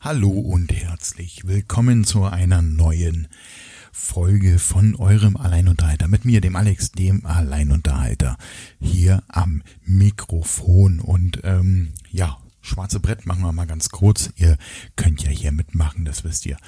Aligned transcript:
Hallo 0.00 0.30
und 0.30 0.72
herzlich 0.72 1.42
willkommen 1.44 2.04
zu 2.04 2.22
einer 2.22 2.62
neuen 2.62 3.26
Folge 3.90 4.60
von 4.60 4.94
eurem 4.94 5.36
Alleinunterhalter 5.36 6.06
mit 6.06 6.24
mir, 6.24 6.40
dem 6.40 6.54
Alex, 6.54 6.92
dem 6.92 7.26
Alleinunterhalter, 7.26 8.36
hier 8.80 9.24
am 9.26 9.60
Mikrofon. 9.84 11.00
Und 11.00 11.40
ähm, 11.42 11.94
ja, 12.12 12.38
schwarze 12.60 13.00
Brett 13.00 13.26
machen 13.26 13.42
wir 13.42 13.50
mal 13.50 13.66
ganz 13.66 13.88
kurz. 13.88 14.30
Ihr 14.36 14.56
könnt 14.94 15.24
ja 15.24 15.30
hier 15.30 15.50
mitmachen, 15.50 16.04
das 16.04 16.22
wisst 16.22 16.46
ihr. 16.46 16.58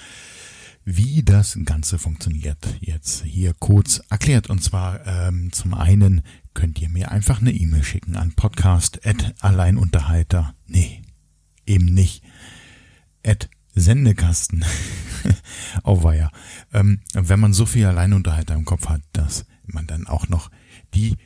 Wie 0.85 1.23
das 1.23 1.57
Ganze 1.65 2.01
funktioniert, 2.01 2.79
jetzt 2.81 3.23
hier 3.23 3.55
kurz 3.55 4.03
erklärt. 4.11 4.51
Und 4.51 4.65
zwar 4.65 5.07
ähm, 5.07 5.53
zum 5.53 5.75
einen 5.75 6.23
könnt 6.53 6.83
ihr 6.83 6.89
mir 6.89 7.13
einfach 7.13 7.41
eine 7.41 7.53
E-Mail 7.53 7.85
schicken 7.85 8.17
an 8.17 8.33
podcast.alleinunterhalter. 8.33 10.53
Nee, 10.67 11.03
eben 11.65 11.85
nicht 11.85 12.25
at 13.25 13.49
Sendekasten. 13.75 14.65
Auweia. 15.83 16.31
Ähm, 16.73 17.01
wenn 17.13 17.41
man 17.41 17.53
so 17.53 17.67
viel 17.67 17.85
Alleinunterhalter 17.87 18.55
im 18.55 18.65
Kopf 18.65 18.89
hat, 18.89 19.03
dass 19.13 19.45
man 19.65 19.87
dann 19.87 20.07
auch 20.07 20.29
noch 20.29 20.51
die 20.95 21.17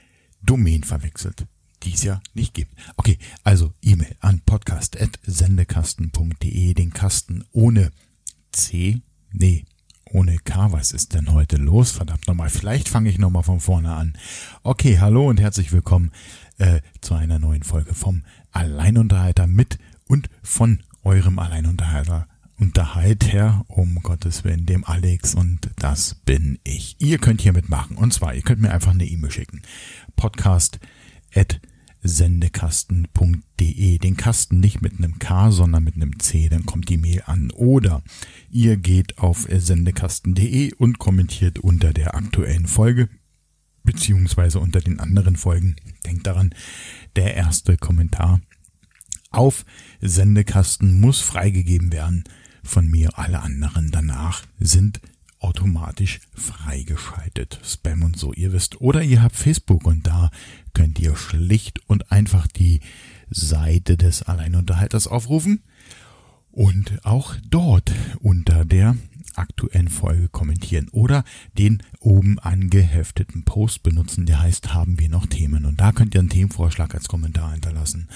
Domain 0.42 0.82
verwechselt, 0.84 1.46
die 1.82 1.92
es 1.94 2.02
ja 2.02 2.20
nicht 2.34 2.54
gibt. 2.54 2.74
Okay, 2.96 3.18
also 3.42 3.72
E-Mail 3.82 4.16
an 4.20 4.40
podcast.sendekasten.de, 4.44 6.74
den 6.74 6.92
Kasten 6.92 7.44
ohne 7.52 7.90
C, 8.52 9.00
nee, 9.32 9.64
ohne 10.10 10.36
K. 10.38 10.72
Was 10.72 10.92
ist 10.92 11.14
denn 11.14 11.32
heute 11.32 11.56
los? 11.56 11.92
Verdammt 11.92 12.26
nochmal, 12.26 12.50
vielleicht 12.50 12.88
fange 12.88 13.10
ich 13.10 13.18
nochmal 13.18 13.42
von 13.42 13.60
vorne 13.60 13.94
an. 13.94 14.16
Okay, 14.62 14.98
hallo 14.98 15.28
und 15.28 15.40
herzlich 15.40 15.72
willkommen 15.72 16.12
äh, 16.58 16.80
zu 17.00 17.14
einer 17.14 17.38
neuen 17.38 17.62
Folge 17.62 17.94
vom 17.94 18.24
Alleinunterhalter 18.52 19.46
mit 19.46 19.78
und 20.06 20.28
von 20.42 20.82
eurem 21.04 21.38
Alleinunterhalter. 21.38 22.26
Unterhalter, 22.56 23.64
um 23.68 23.96
Gottes 23.96 24.44
Willen, 24.44 24.64
dem 24.64 24.84
Alex 24.84 25.34
und 25.34 25.70
das 25.76 26.14
bin 26.24 26.58
ich. 26.62 26.94
Ihr 27.00 27.18
könnt 27.18 27.40
hier 27.40 27.52
mitmachen 27.52 27.96
und 27.96 28.12
zwar, 28.12 28.34
ihr 28.34 28.42
könnt 28.42 28.60
mir 28.60 28.70
einfach 28.70 28.92
eine 28.92 29.04
E-Mail 29.04 29.32
schicken. 29.32 29.62
Podcast 30.14 30.78
at 31.34 31.60
sendekasten.de. 32.04 33.98
Den 33.98 34.16
Kasten 34.16 34.60
nicht 34.60 34.82
mit 34.82 34.98
einem 34.98 35.18
K, 35.18 35.50
sondern 35.50 35.82
mit 35.82 35.96
einem 35.96 36.20
C, 36.20 36.48
dann 36.48 36.64
kommt 36.66 36.88
die 36.90 36.98
Mail 36.98 37.24
an. 37.26 37.50
Oder 37.50 38.02
ihr 38.50 38.76
geht 38.76 39.18
auf 39.18 39.48
sendekasten.de 39.50 40.74
und 40.74 40.98
kommentiert 40.98 41.58
unter 41.58 41.92
der 41.92 42.14
aktuellen 42.14 42.66
Folge, 42.66 43.08
beziehungsweise 43.82 44.60
unter 44.60 44.80
den 44.80 45.00
anderen 45.00 45.36
Folgen. 45.36 45.76
Denkt 46.06 46.26
daran, 46.26 46.54
der 47.16 47.34
erste 47.34 47.76
Kommentar 47.78 48.40
auf 49.34 49.64
Sendekasten 50.00 51.00
muss 51.00 51.20
freigegeben 51.20 51.92
werden 51.92 52.24
von 52.62 52.88
mir. 52.88 53.18
Alle 53.18 53.40
anderen 53.40 53.90
danach 53.90 54.42
sind 54.58 55.00
automatisch 55.38 56.20
freigeschaltet. 56.34 57.60
Spam 57.62 58.02
und 58.02 58.18
so, 58.18 58.32
ihr 58.32 58.52
wisst. 58.52 58.80
Oder 58.80 59.02
ihr 59.02 59.22
habt 59.22 59.36
Facebook 59.36 59.86
und 59.86 60.06
da 60.06 60.30
könnt 60.72 60.98
ihr 60.98 61.16
schlicht 61.16 61.80
und 61.86 62.10
einfach 62.10 62.46
die 62.46 62.80
Seite 63.30 63.96
des 63.96 64.22
Alleinunterhalters 64.22 65.06
aufrufen 65.06 65.62
und 66.50 67.04
auch 67.04 67.34
dort 67.50 67.92
unter 68.20 68.64
der 68.64 68.96
aktuellen 69.34 69.88
Folge 69.88 70.28
kommentieren 70.28 70.88
oder 70.90 71.24
den 71.58 71.82
oben 71.98 72.38
angehefteten 72.38 73.44
Post 73.44 73.82
benutzen, 73.82 74.26
der 74.26 74.40
heißt, 74.40 74.72
haben 74.72 74.98
wir 74.98 75.08
noch 75.08 75.26
Themen? 75.26 75.64
Und 75.64 75.80
da 75.80 75.92
könnt 75.92 76.14
ihr 76.14 76.20
einen 76.20 76.30
Themenvorschlag 76.30 76.94
als 76.94 77.08
Kommentar 77.08 77.52
hinterlassen. 77.52 78.08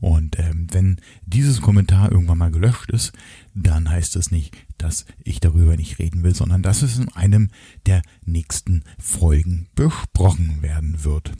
Und 0.00 0.38
ähm, 0.38 0.66
wenn 0.72 1.00
dieses 1.26 1.60
Kommentar 1.60 2.10
irgendwann 2.10 2.38
mal 2.38 2.50
gelöscht 2.50 2.90
ist, 2.90 3.12
dann 3.54 3.90
heißt 3.90 4.16
es 4.16 4.30
nicht, 4.30 4.56
dass 4.78 5.04
ich 5.24 5.40
darüber 5.40 5.76
nicht 5.76 5.98
reden 5.98 6.22
will, 6.22 6.34
sondern 6.34 6.62
dass 6.62 6.82
es 6.82 6.98
in 6.98 7.08
einem 7.12 7.50
der 7.86 8.02
nächsten 8.24 8.82
Folgen 8.98 9.68
besprochen 9.74 10.62
werden 10.62 11.04
wird. 11.04 11.32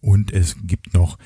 Und 0.00 0.32
es 0.32 0.56
gibt 0.62 0.94
noch 0.94 1.18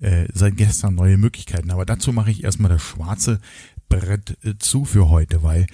äh, 0.00 0.26
seit 0.34 0.56
gestern 0.56 0.96
neue 0.96 1.16
Möglichkeiten. 1.16 1.70
Aber 1.70 1.86
dazu 1.86 2.12
mache 2.12 2.30
ich 2.30 2.44
erstmal 2.44 2.70
das 2.70 2.82
schwarze 2.82 3.40
Brett 3.88 4.36
äh, 4.44 4.58
zu 4.58 4.84
für 4.84 5.08
heute, 5.08 5.42
weil 5.42 5.66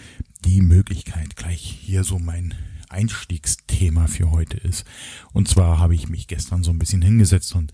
die 0.45 0.61
Möglichkeit 0.61 1.37
gleich 1.37 1.61
hier 1.61 2.05
so 2.05 2.19
mein 2.19 2.55
Einstiegsthema 2.91 4.07
für 4.07 4.31
heute 4.31 4.57
ist. 4.57 4.87
Und 5.33 5.49
zwar 5.49 5.79
habe 5.79 5.95
ich 5.95 6.09
mich 6.09 6.27
gestern 6.27 6.63
so 6.63 6.71
ein 6.71 6.79
bisschen 6.79 7.03
hingesetzt 7.03 7.55
und 7.55 7.73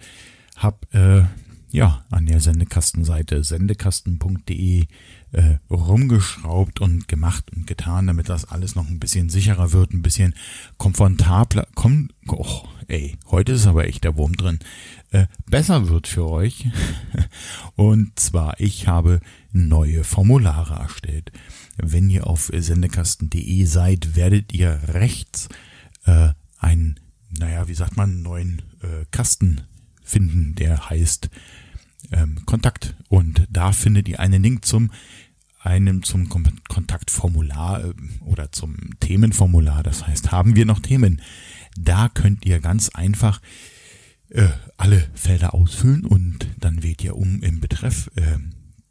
habe 0.56 0.79
äh, 0.93 1.44
ja, 1.75 2.05
an 2.09 2.27
der 2.27 2.39
Sendekastenseite 2.39 3.43
sendekasten.de 3.43 4.87
äh, 5.33 5.59
rumgeschraubt 5.69 6.81
und 6.81 7.09
gemacht 7.09 7.51
und 7.51 7.67
getan, 7.67 8.07
damit 8.07 8.29
das 8.29 8.45
alles 8.45 8.77
noch 8.77 8.87
ein 8.87 9.01
bisschen 9.01 9.29
sicherer 9.29 9.73
wird, 9.73 9.93
ein 9.93 10.01
bisschen 10.01 10.35
komfortabler, 10.79 11.67
kom 11.75 12.11
oh, 12.29 12.62
ey, 12.87 13.19
heute 13.27 13.55
ist 13.55 13.67
aber 13.67 13.89
echt 13.89 14.05
der 14.05 14.17
Wurm 14.17 14.37
drin, 14.37 14.61
äh, 15.11 15.27
besser 15.47 15.89
wird 15.89 16.07
für 16.07 16.29
euch. 16.29 16.69
und 17.75 18.21
zwar, 18.21 18.61
ich 18.61 18.87
habe 18.87 19.19
neue 19.51 20.05
Formulare 20.05 20.75
erstellt. 20.75 21.33
Wenn 21.77 22.09
ihr 22.09 22.29
auf 22.29 22.53
sendekasten.de 22.55 23.65
seid, 23.65 24.15
werdet 24.15 24.53
ihr 24.53 24.79
rechts 24.87 25.49
äh, 26.05 26.29
einen, 26.56 27.01
naja, 27.37 27.67
wie 27.67 27.75
sagt 27.75 27.97
man, 27.97 28.23
neuen 28.23 28.62
äh, 28.81 29.06
Kasten 29.11 29.62
finden, 30.05 30.55
der 30.55 30.89
heißt 30.89 31.31
ähm, 32.15 32.47
Kontakt. 32.47 32.95
Und 33.09 33.47
da 33.51 33.73
findet 33.73 34.09
ihr 34.09 34.21
einen 34.21 34.43
Link 34.43 34.65
zum 34.65 34.91
einem 35.61 36.03
zum 36.03 36.29
Kontaktformular 36.69 37.85
äh, 37.85 37.95
oder 38.21 38.53
zum 38.53 38.77
Themenformular. 39.01 39.83
Das 39.83 40.07
heißt, 40.07 40.31
haben 40.31 40.57
wir 40.57 40.67
noch 40.67 40.81
Themen? 40.81 41.23
Da 41.77 42.09
könnt 42.09 42.45
ihr 42.45 42.61
ganz 42.61 42.91
einfach 42.91 43.41
äh, 44.29 44.49
alle 44.77 45.09
Felder 45.15 45.55
ausfüllen 45.55 46.05
und 46.05 46.47
dann 46.59 46.83
wählt 46.83 47.03
ihr 47.03 47.17
um 47.17 47.43
im 47.43 47.61
Betreff 47.61 48.11
äh, 48.17 48.39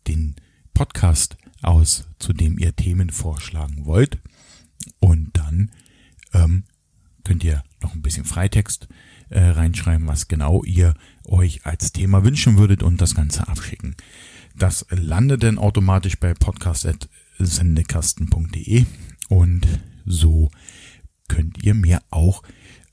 den 0.07 0.35
Podcast 0.73 1.37
aus, 1.61 2.05
zu 2.17 2.33
dem 2.33 2.57
ihr 2.57 2.75
Themen 2.75 3.09
vorschlagen 3.09 3.85
wollt. 3.85 4.17
Und 4.99 5.29
dann 5.33 5.71
ähm, 6.33 6.63
könnt 7.23 7.43
ihr 7.43 7.63
noch 7.81 7.93
ein 7.93 8.01
bisschen 8.01 8.25
Freitext 8.25 8.87
äh, 9.29 9.39
reinschreiben, 9.39 10.07
was 10.07 10.27
genau 10.27 10.63
ihr 10.63 10.95
euch 11.25 11.65
als 11.65 11.91
Thema 11.91 12.23
wünschen 12.23 12.57
würdet 12.57 12.83
und 12.83 13.01
das 13.01 13.15
Ganze 13.15 13.47
abschicken. 13.47 13.95
Das 14.55 14.85
landet 14.89 15.41
dann 15.43 15.57
automatisch 15.57 16.19
bei 16.19 16.33
podcast.sendekasten.de 16.33 18.85
und 19.29 19.67
so 20.05 20.51
könnt 21.27 21.63
ihr 21.63 21.73
mir 21.73 22.01
auch 22.09 22.43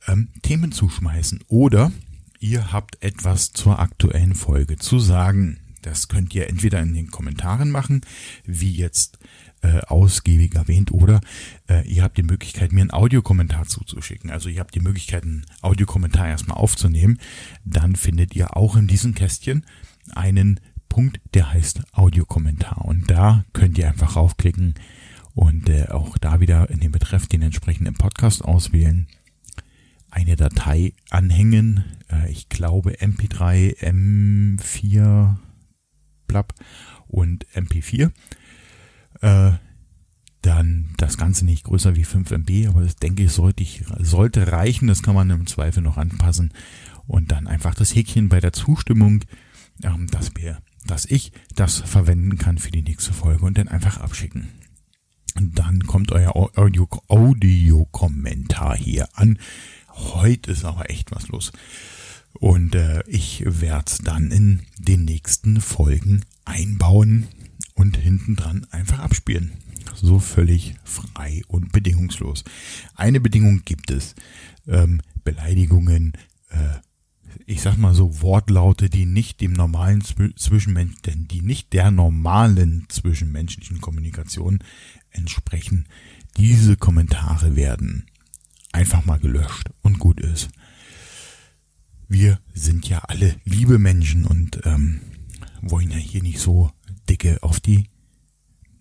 ähm, 0.07 0.29
Themen 0.43 0.73
zuschmeißen 0.73 1.41
oder 1.49 1.93
ihr 2.39 2.73
habt 2.73 3.03
etwas 3.03 3.53
zur 3.53 3.79
aktuellen 3.79 4.35
Folge 4.35 4.77
zu 4.77 4.99
sagen. 4.99 5.59
Das 5.83 6.09
könnt 6.09 6.35
ihr 6.35 6.49
entweder 6.49 6.81
in 6.81 6.95
den 6.95 7.11
Kommentaren 7.11 7.71
machen, 7.71 8.01
wie 8.45 8.73
jetzt 8.73 9.19
äh, 9.63 9.81
ausgiebig 9.81 10.55
erwähnt, 10.55 10.91
oder 10.93 11.21
äh, 11.69 11.87
ihr 11.87 12.03
habt 12.03 12.17
die 12.17 12.23
Möglichkeit, 12.23 12.73
mir 12.73 12.81
einen 12.81 12.93
Audiokommentar 12.93 13.67
zuzuschicken. 13.67 14.31
Also 14.31 14.49
ihr 14.49 14.61
habt 14.61 14.75
die 14.75 14.81
Möglichkeit, 14.81 15.25
einen 15.25 15.45
Audiokommentar 15.61 16.29
erstmal 16.29 16.57
aufzunehmen. 16.57 17.19
Dann 17.65 17.97
findet 17.97 18.35
ihr 18.35 18.57
auch 18.57 18.77
in 18.77 18.87
diesem 18.87 19.15
Kästchen 19.15 19.67
einen 20.15 20.61
Punkt, 20.89 21.21
der 21.35 21.53
heißt 21.53 21.83
Audiokommentar. 21.93 22.85
Und 22.85 23.11
da 23.11 23.45
könnt 23.53 23.79
ihr 23.79 23.89
einfach 23.89 24.17
raufklicken 24.17 24.75
und 25.35 25.69
äh, 25.69 25.89
auch 25.89 26.19
da 26.19 26.41
wieder 26.41 26.71
in 26.71 26.81
den 26.81 26.93
Betreff 26.93 27.27
den 27.27 27.43
entsprechenden 27.43 27.95
Podcast 27.95 28.45
auswählen. 28.45 29.07
Eine 30.11 30.37
Datei 30.37 30.95
anhängen. 31.11 31.85
Äh, 32.11 32.31
ich 32.31 32.49
glaube 32.49 32.93
MP3, 32.95 33.79
M4, 33.79 35.37
blab 36.27 36.55
und 37.09 37.47
MP4 37.55 38.11
äh, 39.21 39.53
dann 40.43 40.95
das 40.97 41.19
Ganze 41.19 41.45
nicht 41.45 41.65
größer 41.65 41.97
wie 41.97 42.05
5 42.05 42.31
MB, 42.31 42.69
aber 42.69 42.83
das 42.83 42.97
denke 42.97 43.25
ich 43.25 43.33
sollte, 43.33 43.63
ich 43.63 43.85
sollte 43.99 44.51
reichen. 44.51 44.89
Das 44.89 45.03
kann 45.03 45.15
man 45.15 45.31
im 45.31 45.47
Zweifel 45.47 45.83
noch 45.83 45.99
anpassen. 45.99 46.53
Und 47.07 47.33
dann 47.33 47.47
einfach 47.47 47.75
das 47.75 47.95
Häkchen 47.95 48.29
bei 48.29 48.41
der 48.41 48.53
Zustimmung, 48.53 49.25
ähm, 49.83 50.07
dass 50.11 50.35
wir, 50.37 50.59
dass 50.87 51.05
ich 51.05 51.33
das 51.55 51.79
verwenden 51.79 52.39
kann 52.39 52.59
für 52.59 52.71
die 52.71 52.83
nächste 52.83 53.13
Folge 53.13 53.45
und 53.45 53.59
dann 53.59 53.69
einfach 53.69 53.99
abschicken. 53.99 54.49
Und 55.37 55.59
dann 55.59 55.87
kommt 55.87 56.13
euer 56.13 56.35
Audio-Kommentar 56.35 58.77
hier 58.77 59.09
an. 59.15 59.39
Heute 59.89 60.53
ist 60.53 60.65
aber 60.65 60.91
echt 60.91 61.13
was 61.13 61.29
los. 61.29 61.53
Und 62.33 62.75
äh, 62.75 63.03
ich 63.07 63.45
werde 63.47 63.85
es 63.87 63.99
dann 63.99 64.31
in 64.31 64.63
den 64.79 65.05
nächsten 65.05 65.61
Folgen 65.61 66.25
einbauen 66.45 67.29
und 67.81 67.97
hinten 67.97 68.37
dran 68.37 68.67
einfach 68.71 68.99
abspielen. 68.99 69.53
So 69.95 70.19
völlig 70.19 70.75
frei 70.85 71.43
und 71.49 71.73
bedingungslos. 71.73 72.45
Eine 72.95 73.21
Bedingung 73.21 73.63
gibt 73.65 73.91
es. 73.91 74.15
Ähm, 74.69 75.01
Beleidigungen, 75.25 76.13
äh, 76.51 76.75
ich 77.47 77.63
sag 77.63 77.79
mal 77.79 77.95
so, 77.95 78.21
Wortlaute, 78.21 78.91
die 78.91 79.07
nicht 79.07 79.41
dem 79.41 79.55
normalen 79.55 80.03
Zwischenmensch, 80.03 81.01
denn 81.07 81.27
die 81.27 81.41
nicht 81.41 81.73
der 81.73 81.91
normalen 81.91 82.85
zwischenmenschlichen 82.91 83.81
Kommunikation 83.81 84.59
entsprechen, 85.11 85.87
diese 86.37 86.77
Kommentare 86.77 87.57
werden 87.57 88.05
einfach 88.73 89.07
mal 89.07 89.19
gelöscht 89.19 89.71
und 89.81 89.99
gut 89.99 90.21
ist. 90.21 90.51
Wir 92.09 92.41
sind 92.53 92.87
ja 92.87 92.99
alle 92.99 93.37
liebe 93.47 93.79
Menschen 93.79 94.27
und 94.27 94.61
ähm, 94.65 95.01
wollen 95.63 95.91
ja 95.91 95.97
hier 95.97 96.23
nicht 96.23 96.41
so 96.41 96.71
dicke 97.11 97.43
auf 97.43 97.61
die, 97.61 97.91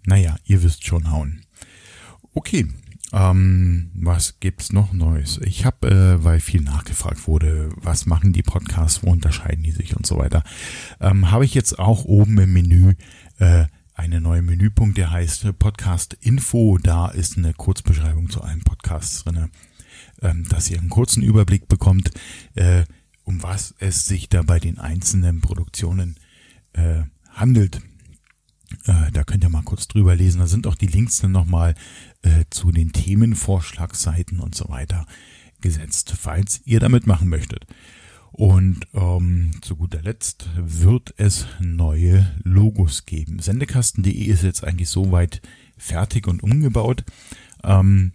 naja, 0.06 0.38
ihr 0.46 0.64
wisst 0.64 0.86
schon 0.86 1.12
hauen. 1.12 1.42
Okay, 2.34 2.68
ähm, 3.12 3.90
was 3.96 4.40
gibt's 4.40 4.72
noch 4.72 4.94
Neues? 4.94 5.40
Ich 5.44 5.66
habe, 5.66 5.90
äh, 5.90 6.24
weil 6.24 6.40
viel 6.40 6.62
nachgefragt 6.62 7.28
wurde, 7.28 7.72
was 7.76 8.06
machen 8.06 8.34
die 8.34 8.44
Podcasts, 8.44 9.04
wo 9.04 9.10
unterscheiden 9.10 9.64
die 9.64 9.72
sich 9.72 9.98
und 9.98 10.06
so 10.06 10.18
weiter, 10.18 10.44
ähm, 11.02 11.32
habe 11.32 11.44
ich 11.44 11.56
jetzt 11.56 11.80
auch 11.80 12.06
oben 12.06 12.38
im 12.38 12.54
Menü 12.54 12.94
äh, 13.40 13.66
eine 13.96 14.22
neue 14.22 14.42
Menüpunkt, 14.42 14.98
der 14.98 15.12
heißt 15.12 15.60
Podcast 15.60 16.14
Info. 16.22 16.78
Da 16.78 17.08
ist 17.08 17.38
eine 17.38 17.54
Kurzbeschreibung 17.54 18.30
zu 18.30 18.42
allen 18.42 18.62
Podcasts 18.62 19.24
drinne, 19.24 19.50
ähm, 20.22 20.48
dass 20.48 20.70
ihr 20.70 20.80
einen 20.80 20.90
kurzen 20.90 21.24
Überblick 21.24 21.68
bekommt, 21.68 22.12
äh, 22.56 22.84
um 23.24 23.44
was 23.44 23.74
es 23.80 24.06
sich 24.06 24.30
da 24.30 24.44
bei 24.44 24.60
den 24.60 24.78
einzelnen 24.78 25.42
Produktionen 25.42 26.16
äh, 26.74 27.02
handelt. 27.32 27.82
Äh, 28.86 29.12
da 29.12 29.24
könnt 29.24 29.44
ihr 29.44 29.50
mal 29.50 29.64
kurz 29.64 29.88
drüber 29.88 30.16
lesen. 30.16 30.40
Da 30.40 30.48
sind 30.48 30.68
auch 30.68 30.76
die 30.76 30.88
Links 30.88 31.20
dann 31.20 31.32
nochmal 31.32 31.76
äh, 32.22 32.46
zu 32.50 32.72
den 32.72 32.92
Themenvorschlagseiten 32.92 34.40
und 34.40 34.56
so 34.56 34.70
weiter 34.70 35.06
gesetzt, 35.62 36.14
falls 36.18 36.62
ihr 36.66 36.80
damit 36.80 37.08
machen 37.08 37.30
möchtet. 37.30 37.66
Und 38.32 38.82
ähm, 38.94 39.52
zu 39.62 39.76
guter 39.76 40.02
Letzt 40.02 40.50
wird 40.56 41.14
es 41.18 41.48
neue 41.60 42.32
Logos 42.44 43.06
geben. 43.06 43.40
Sendekasten.de 43.40 44.12
ist 44.12 44.44
jetzt 44.44 44.64
eigentlich 44.64 44.90
soweit 44.90 45.42
fertig 45.78 46.28
und 46.28 46.44
umgebaut. 46.44 47.04
Ähm, 47.64 48.14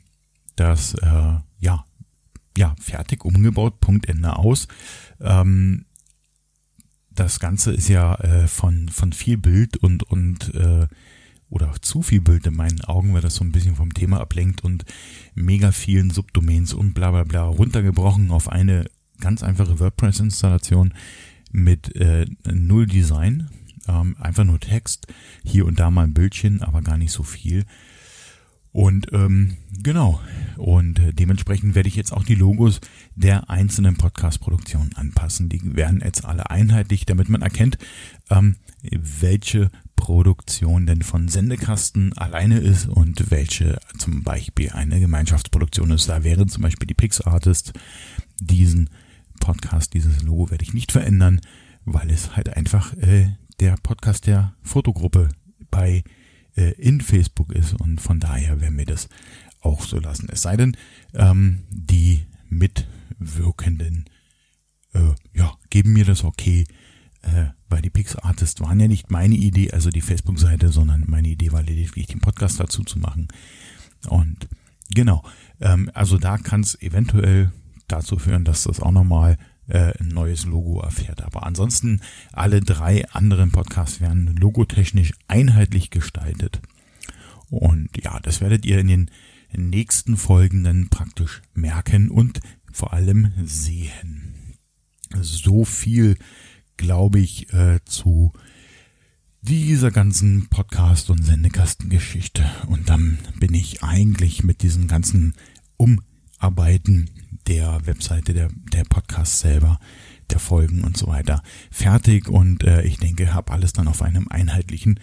das 0.56 0.94
äh, 0.94 1.34
ja 1.58 1.84
ja 2.56 2.74
fertig 2.80 3.24
umgebaut. 3.24 3.80
Punkt 3.80 4.08
Ende 4.08 4.36
aus. 4.36 4.68
Ähm, 5.20 5.86
das 7.14 7.40
Ganze 7.40 7.72
ist 7.72 7.88
ja 7.88 8.14
äh, 8.16 8.48
von, 8.48 8.88
von 8.88 9.12
viel 9.12 9.38
Bild 9.38 9.76
und, 9.76 10.02
und 10.04 10.54
äh, 10.54 10.86
oder 11.48 11.72
zu 11.80 12.02
viel 12.02 12.20
Bild 12.20 12.46
in 12.46 12.56
meinen 12.56 12.80
Augen, 12.82 13.14
weil 13.14 13.20
das 13.20 13.36
so 13.36 13.44
ein 13.44 13.52
bisschen 13.52 13.76
vom 13.76 13.94
Thema 13.94 14.20
ablenkt 14.20 14.64
und 14.64 14.84
mega 15.34 15.70
vielen 15.70 16.10
Subdomains 16.10 16.74
und 16.74 16.94
bla 16.94 17.10
bla 17.12 17.24
bla 17.24 17.44
runtergebrochen 17.44 18.30
auf 18.30 18.48
eine 18.48 18.86
ganz 19.20 19.42
einfache 19.42 19.78
WordPress-Installation 19.78 20.94
mit 21.52 21.94
äh, 21.94 22.26
null 22.50 22.86
Design, 22.86 23.48
ähm, 23.86 24.16
einfach 24.18 24.44
nur 24.44 24.58
Text, 24.58 25.06
hier 25.44 25.66
und 25.66 25.78
da 25.78 25.90
mal 25.90 26.04
ein 26.04 26.14
Bildchen, 26.14 26.62
aber 26.62 26.82
gar 26.82 26.98
nicht 26.98 27.12
so 27.12 27.22
viel. 27.22 27.64
Und 28.74 29.12
ähm, 29.12 29.56
genau, 29.84 30.20
und 30.56 30.98
äh, 30.98 31.12
dementsprechend 31.12 31.76
werde 31.76 31.88
ich 31.88 31.94
jetzt 31.94 32.12
auch 32.12 32.24
die 32.24 32.34
Logos 32.34 32.80
der 33.14 33.48
einzelnen 33.48 33.96
Podcast-Produktionen 33.96 34.90
anpassen. 34.96 35.48
Die 35.48 35.76
werden 35.76 36.02
jetzt 36.04 36.24
alle 36.24 36.50
einheitlich, 36.50 37.06
damit 37.06 37.28
man 37.28 37.42
erkennt, 37.42 37.78
ähm, 38.30 38.56
welche 38.82 39.70
Produktion 39.94 40.86
denn 40.86 41.02
von 41.02 41.28
Sendekasten 41.28 42.14
alleine 42.14 42.58
ist 42.58 42.88
und 42.88 43.30
welche 43.30 43.78
zum 43.96 44.24
Beispiel 44.24 44.70
eine 44.70 44.98
Gemeinschaftsproduktion 44.98 45.92
ist. 45.92 46.08
Da 46.08 46.24
wäre 46.24 46.44
zum 46.46 46.64
Beispiel 46.64 46.88
die 46.88 46.94
PixArtist. 46.94 47.74
Diesen 48.40 48.90
Podcast, 49.38 49.94
dieses 49.94 50.24
Logo 50.24 50.50
werde 50.50 50.64
ich 50.64 50.74
nicht 50.74 50.90
verändern, 50.90 51.40
weil 51.84 52.10
es 52.10 52.34
halt 52.34 52.56
einfach 52.56 52.92
äh, 52.94 53.36
der 53.60 53.76
Podcast 53.84 54.26
der 54.26 54.56
Fotogruppe 54.62 55.28
bei 55.70 56.02
äh, 56.56 56.72
in 56.72 57.00
Facebook 57.00 57.52
ist 57.52 57.74
und 57.74 58.00
von 58.00 58.20
daher 58.20 58.60
werden 58.60 58.78
wir 58.78 58.86
das 58.86 59.08
auch 59.60 59.82
so 59.82 59.98
lassen. 59.98 60.28
Es 60.30 60.42
sei 60.42 60.56
denn, 60.56 60.76
ähm, 61.14 61.64
die 61.70 62.26
Mitwirkenden 62.48 64.04
äh, 64.92 65.14
ja, 65.32 65.52
geben 65.70 65.92
mir 65.92 66.04
das 66.04 66.24
okay, 66.24 66.66
äh, 67.22 67.46
weil 67.68 67.82
die 67.82 67.90
PixArtist 67.90 68.60
waren 68.60 68.78
ja 68.78 68.86
nicht 68.86 69.10
meine 69.10 69.34
Idee, 69.34 69.72
also 69.72 69.90
die 69.90 70.00
Facebook-Seite, 70.00 70.70
sondern 70.70 71.04
meine 71.06 71.28
Idee 71.28 71.52
war 71.52 71.62
lediglich 71.62 72.06
den 72.06 72.20
Podcast 72.20 72.60
dazu 72.60 72.84
zu 72.84 72.98
machen. 72.98 73.28
Und 74.08 74.48
genau, 74.94 75.24
ähm, 75.60 75.90
also 75.94 76.18
da 76.18 76.38
kann 76.38 76.60
es 76.60 76.80
eventuell 76.80 77.50
dazu 77.88 78.18
führen, 78.18 78.44
dass 78.44 78.64
das 78.64 78.80
auch 78.80 78.92
nochmal 78.92 79.38
ein 79.68 80.08
neues 80.08 80.44
Logo 80.44 80.80
erfährt. 80.80 81.22
Aber 81.22 81.44
ansonsten 81.44 82.00
alle 82.32 82.60
drei 82.60 83.08
anderen 83.10 83.50
Podcasts 83.50 84.00
werden 84.00 84.36
logotechnisch 84.36 85.12
einheitlich 85.28 85.90
gestaltet. 85.90 86.60
Und 87.50 87.88
ja, 88.02 88.18
das 88.20 88.40
werdet 88.40 88.66
ihr 88.66 88.78
in 88.78 88.88
den 88.88 89.10
nächsten 89.56 90.16
Folgen 90.16 90.64
dann 90.64 90.88
praktisch 90.88 91.42
merken 91.54 92.10
und 92.10 92.40
vor 92.72 92.92
allem 92.92 93.32
sehen. 93.44 94.34
So 95.20 95.64
viel, 95.64 96.16
glaube 96.76 97.20
ich, 97.20 97.52
äh, 97.52 97.78
zu 97.84 98.32
dieser 99.42 99.90
ganzen 99.90 100.48
Podcast- 100.48 101.10
und 101.10 101.22
Sendekastengeschichte. 101.22 102.44
Und 102.66 102.88
dann 102.88 103.18
bin 103.38 103.54
ich 103.54 103.82
eigentlich 103.82 104.42
mit 104.42 104.62
diesen 104.62 104.88
ganzen 104.88 105.34
Umarbeiten 105.76 107.10
der 107.46 107.86
Webseite, 107.86 108.34
der, 108.34 108.48
der 108.72 108.84
Podcast 108.84 109.38
selber, 109.38 109.78
der 110.30 110.38
Folgen 110.38 110.84
und 110.84 110.96
so 110.96 111.06
weiter 111.06 111.42
fertig 111.70 112.28
und 112.28 112.62
äh, 112.64 112.82
ich 112.82 112.98
denke, 112.98 113.34
habe 113.34 113.52
alles 113.52 113.72
dann 113.72 113.88
auf 113.88 114.02
einem 114.02 114.28
einheitlichen 114.28 115.00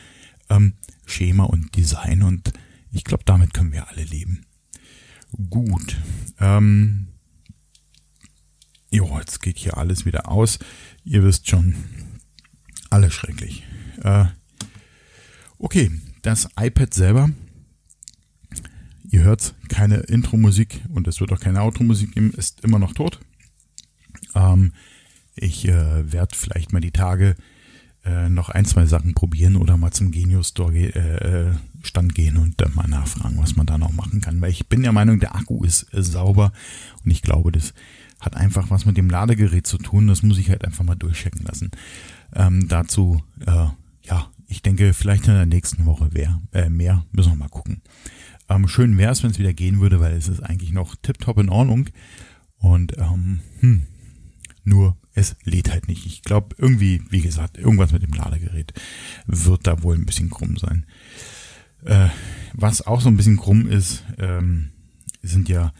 ähm, 0.49 0.73
Schema 1.05 1.43
und 1.43 1.75
Design 1.75 2.23
und 2.23 2.51
ich 2.91 3.03
glaube, 3.03 3.23
damit 3.25 3.53
können 3.53 3.71
wir 3.71 3.87
alle 3.89 4.03
leben. 4.03 4.45
Gut. 5.49 5.97
Ähm, 6.39 7.07
jo, 8.89 9.17
jetzt 9.19 9.41
geht 9.41 9.57
hier 9.57 9.77
alles 9.77 10.05
wieder 10.05 10.29
aus. 10.29 10.59
Ihr 11.05 11.23
wisst 11.23 11.49
schon, 11.49 11.75
alles 12.89 13.13
schrecklich. 13.13 13.63
Äh, 14.03 14.25
okay, 15.57 15.91
das 16.21 16.49
iPad 16.59 16.93
selber 16.93 17.29
Ihr 19.11 19.23
hört 19.23 19.53
keine 19.67 19.97
Intro-Musik 19.97 20.81
und 20.89 21.05
es 21.05 21.19
wird 21.19 21.33
auch 21.33 21.39
keine 21.39 21.61
Outro-Musik 21.61 22.13
geben, 22.13 22.31
ist 22.31 22.61
immer 22.63 22.79
noch 22.79 22.93
tot. 22.93 23.19
Ähm, 24.33 24.71
ich 25.35 25.67
äh, 25.67 26.11
werde 26.11 26.33
vielleicht 26.33 26.71
mal 26.71 26.79
die 26.79 26.91
Tage 26.91 27.35
äh, 28.05 28.29
noch 28.29 28.47
ein, 28.47 28.63
zwei 28.63 28.85
Sachen 28.85 29.13
probieren 29.13 29.57
oder 29.57 29.75
mal 29.75 29.91
zum 29.91 30.11
Genius 30.11 30.49
Store 30.49 30.73
äh, 30.73 31.49
äh, 31.49 32.07
gehen 32.13 32.37
und 32.37 32.61
dann 32.61 32.73
mal 32.73 32.87
nachfragen, 32.87 33.37
was 33.37 33.57
man 33.57 33.65
da 33.65 33.77
noch 33.77 33.91
machen 33.91 34.21
kann. 34.21 34.39
Weil 34.39 34.51
ich 34.51 34.67
bin 34.67 34.81
der 34.81 34.93
Meinung, 34.93 35.19
der 35.19 35.35
Akku 35.35 35.61
ist 35.65 35.93
äh, 35.93 36.01
sauber 36.01 36.53
und 37.03 37.11
ich 37.11 37.21
glaube, 37.21 37.51
das 37.51 37.73
hat 38.21 38.37
einfach 38.37 38.69
was 38.69 38.85
mit 38.85 38.95
dem 38.95 39.09
Ladegerät 39.09 39.67
zu 39.67 39.77
tun. 39.77 40.07
Das 40.07 40.23
muss 40.23 40.37
ich 40.37 40.49
halt 40.49 40.63
einfach 40.63 40.85
mal 40.85 40.95
durchchecken 40.95 41.43
lassen. 41.43 41.71
Ähm, 42.33 42.69
dazu, 42.69 43.21
äh, 43.45 43.67
ja, 44.03 44.27
ich 44.47 44.61
denke, 44.61 44.93
vielleicht 44.93 45.27
in 45.27 45.33
der 45.33 45.45
nächsten 45.45 45.85
Woche 45.85 46.09
äh, 46.53 46.69
mehr. 46.69 47.05
Müssen 47.11 47.33
wir 47.33 47.35
mal 47.35 47.49
gucken. 47.49 47.81
Ähm, 48.51 48.67
schön 48.67 48.97
wäre 48.97 49.13
es, 49.13 49.23
wenn 49.23 49.31
es 49.31 49.39
wieder 49.39 49.53
gehen 49.53 49.79
würde, 49.79 49.99
weil 50.01 50.13
es 50.13 50.27
ist 50.27 50.41
eigentlich 50.41 50.73
noch 50.73 50.95
tiptop 51.01 51.37
in 51.37 51.49
Ordnung. 51.49 51.87
Und 52.57 52.97
ähm, 52.97 53.39
hm, 53.59 53.83
nur 54.65 54.97
es 55.13 55.35
lädt 55.43 55.71
halt 55.71 55.87
nicht. 55.87 56.05
Ich 56.05 56.21
glaube, 56.21 56.55
irgendwie, 56.57 57.01
wie 57.09 57.21
gesagt, 57.21 57.57
irgendwas 57.57 57.93
mit 57.93 58.03
dem 58.03 58.13
Ladegerät 58.13 58.73
wird 59.25 59.67
da 59.67 59.83
wohl 59.83 59.95
ein 59.95 60.05
bisschen 60.05 60.29
krumm 60.29 60.57
sein. 60.57 60.85
Äh, 61.85 62.09
was 62.53 62.85
auch 62.85 63.01
so 63.01 63.07
ein 63.07 63.17
bisschen 63.17 63.37
krumm 63.37 63.67
ist, 63.67 64.03
ähm, 64.17 64.71
sind 65.21 65.47
ja 65.49 65.73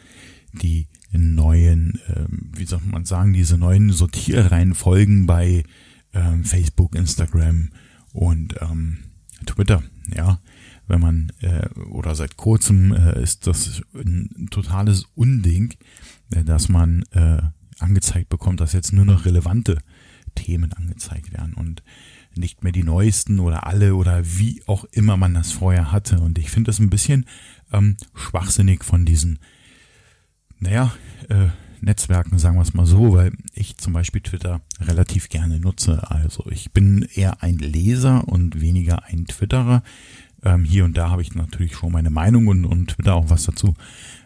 die 0.54 0.88
neuen, 1.12 2.00
ähm, 2.08 2.52
wie 2.56 2.66
soll 2.66 2.80
man 2.86 3.06
sagen, 3.06 3.34
diese 3.34 3.58
neuen 3.58 3.92
Sortierreihenfolgen 3.92 5.26
bei 5.26 5.64
ähm, 6.14 6.46
Facebook, 6.46 6.96
Instagram 6.96 7.70
und 8.14 8.56
ähm, 8.62 9.00
Twitter. 9.46 9.84
Ja, 10.16 10.40
wenn 10.92 11.00
man, 11.00 11.32
äh, 11.40 11.68
oder 11.90 12.16
seit 12.16 12.36
kurzem 12.36 12.92
äh, 12.92 13.22
ist 13.22 13.48
das 13.48 13.82
ein 13.96 14.48
totales 14.52 15.06
Unding, 15.16 15.74
äh, 16.32 16.44
dass 16.44 16.68
man 16.68 17.04
äh, 17.12 17.42
angezeigt 17.80 18.30
bekommt, 18.30 18.60
dass 18.60 18.74
jetzt 18.74 18.92
nur 18.92 19.06
noch 19.06 19.26
relevante 19.26 19.80
Themen 20.36 20.74
angezeigt 20.74 21.32
werden 21.34 21.54
und 21.54 21.82
nicht 22.36 22.64
mehr 22.64 22.74
die 22.74 22.84
neuesten 22.84 23.40
oder 23.40 23.68
alle 23.68 23.96
oder 23.96 24.22
wie 24.24 24.62
auch 24.68 24.84
immer 24.92 25.18
man 25.18 25.34
das 25.34 25.52
vorher 25.52 25.92
hatte. 25.92 26.20
Und 26.20 26.38
ich 26.38 26.52
finde 26.52 26.70
das 26.70 26.80
ein 26.80 26.90
bisschen 26.90 27.26
ähm, 27.72 27.96
schwachsinnig 28.14 28.84
von 28.84 29.06
diesen, 29.06 29.40
naja, 30.60 30.94
äh, 31.30 31.48
Netzwerken, 31.82 32.38
sagen 32.38 32.58
wir 32.58 32.62
es 32.62 32.76
mal 32.76 32.86
so, 32.86 33.14
weil 33.14 33.34
ich 33.54 33.78
zum 33.78 33.94
Beispiel 33.94 34.22
Twitter 34.22 34.62
relativ 34.80 35.30
gerne 35.30 35.60
nutze. 35.60 36.12
Also 36.12 36.46
ich 36.52 36.72
bin 36.72 37.08
eher 37.14 37.42
ein 37.42 37.58
Leser 37.58 38.28
und 38.28 38.62
weniger 38.62 39.06
ein 39.06 39.26
Twitterer. 39.26 39.82
Ähm, 40.44 40.64
hier 40.64 40.86
und 40.86 40.98
da 40.98 41.10
habe 41.10 41.22
ich 41.22 41.36
natürlich 41.36 41.76
schon 41.76 41.92
meine 41.92 42.10
Meinung 42.10 42.48
und, 42.48 42.66
und 42.66 42.92
Twitter 42.92 43.16
auch 43.16 43.30
was 43.30 43.44
dazu, 43.44 43.74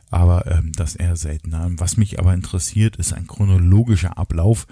aber 0.09 0.45
ähm, 0.47 0.71
das 0.75 0.95
eher 0.95 1.15
seltener. 1.15 1.69
Was 1.77 1.97
mich 1.97 2.19
aber 2.19 2.33
interessiert, 2.33 2.95
ist 2.95 3.13
ein 3.13 3.27
chronologischer 3.27 4.17
Ablauf 4.17 4.67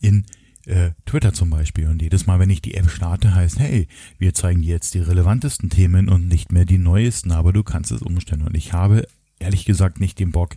in 0.00 0.26
äh, 0.66 0.90
Twitter 1.06 1.32
zum 1.32 1.50
Beispiel. 1.50 1.86
Und 1.88 2.02
jedes 2.02 2.26
Mal, 2.26 2.38
wenn 2.38 2.50
ich 2.50 2.60
die 2.60 2.74
App 2.74 2.90
starte, 2.90 3.34
heißt, 3.34 3.58
hey, 3.58 3.88
wir 4.18 4.34
zeigen 4.34 4.62
dir 4.62 4.70
jetzt 4.70 4.94
die 4.94 5.00
relevantesten 5.00 5.70
Themen 5.70 6.08
und 6.08 6.28
nicht 6.28 6.52
mehr 6.52 6.64
die 6.64 6.78
neuesten, 6.78 7.32
aber 7.32 7.52
du 7.52 7.62
kannst 7.62 7.92
es 7.92 8.02
umstellen. 8.02 8.42
Und 8.42 8.56
ich 8.56 8.72
habe 8.72 9.06
ehrlich 9.38 9.64
gesagt 9.64 10.00
nicht 10.00 10.18
den 10.18 10.32
Bock, 10.32 10.56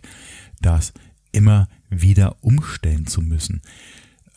das 0.60 0.92
immer 1.32 1.68
wieder 1.88 2.36
umstellen 2.40 3.06
zu 3.06 3.22
müssen. 3.22 3.62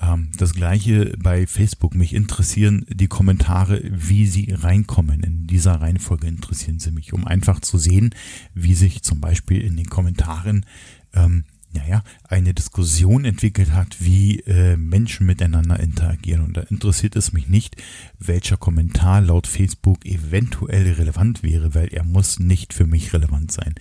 Ähm, 0.03 0.29
das 0.37 0.53
gleiche 0.53 1.15
bei 1.17 1.47
Facebook. 1.47 1.95
Mich 1.95 2.13
interessieren 2.13 2.85
die 2.89 3.07
Kommentare, 3.07 3.81
wie 3.91 4.25
sie 4.25 4.51
reinkommen. 4.51 5.23
In 5.23 5.47
dieser 5.47 5.75
Reihenfolge 5.75 6.27
interessieren 6.27 6.79
sie 6.79 6.91
mich, 6.91 7.13
um 7.13 7.25
einfach 7.25 7.59
zu 7.59 7.77
sehen, 7.77 8.13
wie 8.53 8.73
sich 8.73 9.03
zum 9.03 9.19
Beispiel 9.21 9.61
in 9.61 9.77
den 9.77 9.89
Kommentaren 9.89 10.65
ähm, 11.13 11.45
naja, 11.73 12.03
eine 12.29 12.53
Diskussion 12.53 13.25
entwickelt 13.25 13.71
hat, 13.71 13.97
wie 13.99 14.41
äh, 14.41 14.77
Menschen 14.77 15.25
miteinander 15.25 15.79
interagieren. 15.79 16.43
Und 16.43 16.55
da 16.55 16.61
interessiert 16.61 17.15
es 17.15 17.33
mich 17.33 17.47
nicht, 17.47 17.75
welcher 18.19 18.57
Kommentar 18.57 19.21
laut 19.21 19.47
Facebook 19.47 20.05
eventuell 20.05 20.93
relevant 20.93 21.41
wäre, 21.41 21.73
weil 21.73 21.87
er 21.87 22.03
muss 22.03 22.39
nicht 22.39 22.73
für 22.73 22.85
mich 22.85 23.13
relevant 23.13 23.51
sein. 23.51 23.73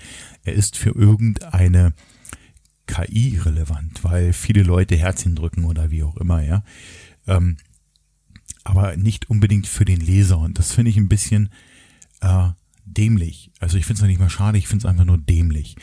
Er 0.42 0.54
ist 0.54 0.78
für 0.78 0.90
irgendeine 0.90 1.92
KI 2.86 3.38
relevant, 3.38 4.02
weil 4.04 4.32
viele 4.32 4.62
Leute 4.62 4.96
Herzchen 4.96 5.34
drücken 5.34 5.64
oder 5.64 5.90
wie 5.90 6.02
auch 6.02 6.16
immer, 6.16 6.42
ja. 6.42 6.64
Ähm, 7.26 7.56
aber 8.64 8.96
nicht 8.96 9.30
unbedingt 9.30 9.66
für 9.66 9.84
den 9.84 10.00
Leser. 10.00 10.38
Und 10.38 10.58
das 10.58 10.72
finde 10.72 10.90
ich 10.90 10.96
ein 10.96 11.08
bisschen 11.08 11.50
äh, 12.20 12.48
dämlich. 12.84 13.50
Also 13.60 13.76
ich 13.76 13.86
finde 13.86 14.02
es 14.02 14.08
nicht 14.08 14.20
mal 14.20 14.30
schade, 14.30 14.58
ich 14.58 14.68
finde 14.68 14.86
es 14.86 14.90
einfach 14.90 15.04
nur 15.04 15.18
dämlich. 15.18 15.76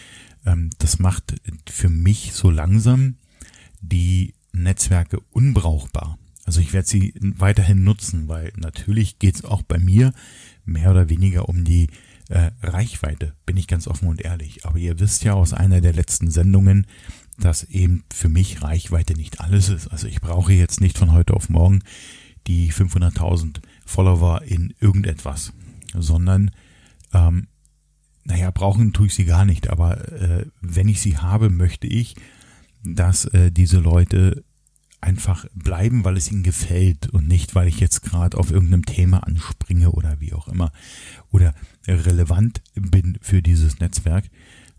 Ähm, 0.46 0.70
das 0.78 1.00
macht 1.00 1.36
für 1.70 1.90
mich 1.90 2.34
so 2.34 2.50
langsam 2.50 3.16
die 3.82 4.34
Netzwerke 4.52 5.20
unbrauchbar. 5.32 6.18
Also 6.46 6.62
ich 6.62 6.74
werde 6.74 6.88
sie 6.88 7.14
weiterhin 7.22 7.84
nutzen, 7.84 8.28
weil 8.28 8.52
natürlich 8.56 9.20
geht 9.20 9.36
es 9.36 9.46
auch 9.46 9.62
bei 9.62 9.78
mir 9.78 10.14
mehr 10.66 10.92
oder 10.92 11.10
weniger 11.10 11.48
um 11.48 11.64
die 11.64 11.90
äh, 12.30 12.52
Reichweite, 12.62 13.34
bin 13.46 13.58
ich 13.58 13.68
ganz 13.68 13.88
offen 13.88 14.08
und 14.08 14.22
ehrlich. 14.22 14.66
Aber 14.66 14.78
ihr 14.78 15.00
wisst 15.00 15.24
ja 15.24 15.34
aus 15.34 15.54
einer 15.54 15.82
der 15.82 15.94
letzten 15.94 16.32
Sendungen, 16.32 16.88
dass 17.38 17.64
eben 17.64 18.04
für 18.14 18.30
mich 18.30 18.62
Reichweite 18.62 19.14
nicht 19.14 19.42
alles 19.42 19.70
ist. 19.70 19.88
Also 19.88 20.08
ich 20.08 20.22
brauche 20.22 20.54
jetzt 20.54 20.82
nicht 20.82 20.98
von 20.98 21.12
heute 21.12 21.34
auf 21.34 21.50
morgen 21.50 21.82
die 22.48 22.72
500.000 22.72 23.62
Follower 23.86 24.42
in 24.44 24.74
irgendetwas, 24.80 25.54
sondern 25.94 26.52
ähm, 27.14 27.48
naja, 28.24 28.52
brauchen 28.52 28.94
tue 28.94 29.08
ich 29.08 29.16
sie 29.16 29.26
gar 29.26 29.46
nicht, 29.46 29.70
aber 29.70 30.12
äh, 30.12 30.46
wenn 30.62 30.88
ich 30.88 31.02
sie 31.02 31.18
habe, 31.18 31.50
möchte 31.50 31.88
ich, 31.88 32.16
dass 32.84 33.26
äh, 33.26 33.52
diese 33.52 33.80
Leute 33.80 34.44
einfach 35.02 35.46
bleiben, 35.54 36.04
weil 36.04 36.18
es 36.18 36.32
ihnen 36.32 36.44
gefällt 36.44 37.10
und 37.10 37.28
nicht, 37.28 37.56
weil 37.56 37.68
ich 37.68 37.80
jetzt 37.80 38.04
gerade 38.04 38.38
auf 38.38 38.52
irgendeinem 38.52 38.86
Thema 38.86 39.20
anspringe 39.20 39.92
oder 39.92 40.20
wie 40.20 40.34
auch 40.34 40.48
immer 40.48 40.72
oder 41.32 41.54
relevant 41.88 42.62
bin 42.76 43.18
für 43.22 43.42
dieses 43.42 43.80
Netzwerk, 43.80 44.26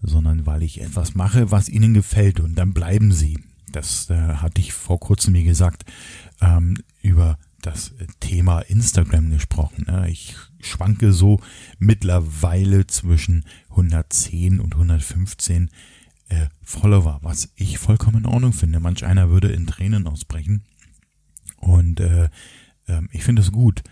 sondern 0.03 0.47
weil 0.47 0.63
ich 0.63 0.81
etwas 0.81 1.15
mache, 1.15 1.51
was 1.51 1.69
ihnen 1.69 1.95
gefällt 1.95 2.41
und 2.41 2.55
dann 2.55 2.75
bleiben 2.75 3.13
sie. 3.13 3.39
Das 3.73 4.11
äh, 4.11 4.15
hatte 4.15 4.61
ich 4.61 4.73
vor 4.73 4.99
kurzem 5.01 5.33
mir 5.33 5.45
gesagt 5.45 5.85
ähm, 6.41 6.77
über 7.03 7.39
das 7.63 7.93
Thema 8.21 8.61
Instagram 8.61 9.31
gesprochen. 9.31 9.85
Ne? 9.87 10.09
Ich 10.11 10.37
schwanke 10.61 11.13
so 11.13 11.41
mittlerweile 11.79 12.87
zwischen 12.87 13.45
110 13.71 14.61
und 14.61 14.75
115 14.75 15.71
äh, 16.31 16.49
Follower, 16.63 17.19
was 17.23 17.51
ich 17.55 17.79
vollkommen 17.79 18.25
in 18.25 18.27
Ordnung 18.27 18.53
finde. 18.53 18.81
Manch 18.81 19.05
einer 19.05 19.29
würde 19.31 19.49
in 19.49 19.67
Tränen 19.67 20.07
ausbrechen. 20.07 20.65
Und 21.57 22.01
äh, 22.01 22.25
äh, 22.87 23.03
ich 23.13 23.23
finde 23.23 23.43
es 23.43 23.53
gut. 23.53 23.83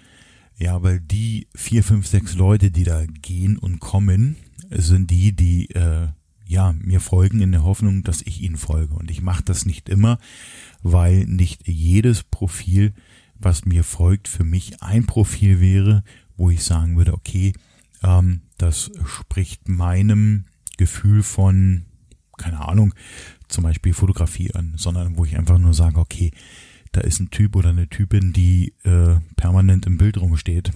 Ja, 0.57 0.83
weil 0.83 1.01
die 1.01 1.47
vier, 1.55 1.85
fünf, 1.85 2.07
sechs 2.07 2.35
Leute, 2.35 2.71
die 2.71 2.85
da 2.85 3.05
gehen 3.07 3.59
und 3.59 3.79
kommen, 3.79 4.37
sind 4.71 5.11
die, 5.11 5.37
die 5.37 5.71
äh, 5.71 6.09
ja 6.47 6.73
mir 6.73 7.01
folgen 7.01 7.41
in 7.41 7.53
der 7.53 7.63
Hoffnung, 7.63 8.03
dass 8.03 8.23
ich 8.23 8.41
ihnen 8.43 8.57
folge. 8.57 8.95
Und 8.95 9.11
ich 9.11 9.21
mache 9.21 9.45
das 9.45 9.67
nicht 9.67 9.89
immer, 9.89 10.19
weil 10.83 11.27
nicht 11.27 11.69
jedes 11.69 12.25
Profil 12.25 12.95
was 13.39 13.65
mir 13.65 13.85
folgt, 13.85 14.29
für 14.29 14.45
mich 14.45 14.83
ein 14.83 15.07
Profil 15.07 15.61
wäre, 15.61 16.03
wo 16.37 16.51
ich 16.51 16.65
sagen 16.65 16.97
würde, 16.97 17.15
okay, 17.15 17.53
ähm, 18.03 18.43
das 18.59 18.91
spricht 19.05 19.69
meinem 19.69 20.47
Gefühl 20.77 21.23
von, 21.23 21.87
keine 22.39 22.67
Ahnung, 22.67 22.95
zum 23.49 23.65
Beispiel 23.65 23.93
Fotografie 23.93 24.53
an, 24.55 24.73
sondern 24.77 25.17
wo 25.17 25.25
ich 25.25 25.37
einfach 25.37 25.59
nur 25.59 25.75
sage, 25.75 26.01
okay, 26.01 26.31
da 26.93 27.03
ist 27.03 27.21
ein 27.21 27.31
Typ 27.31 27.57
oder 27.57 27.71
eine 27.71 27.89
Typin, 27.89 28.33
die 28.33 28.73
äh, 28.85 29.17
permanent 29.37 29.87
im 29.87 29.99
Bild 29.99 30.19
rumsteht. 30.19 30.71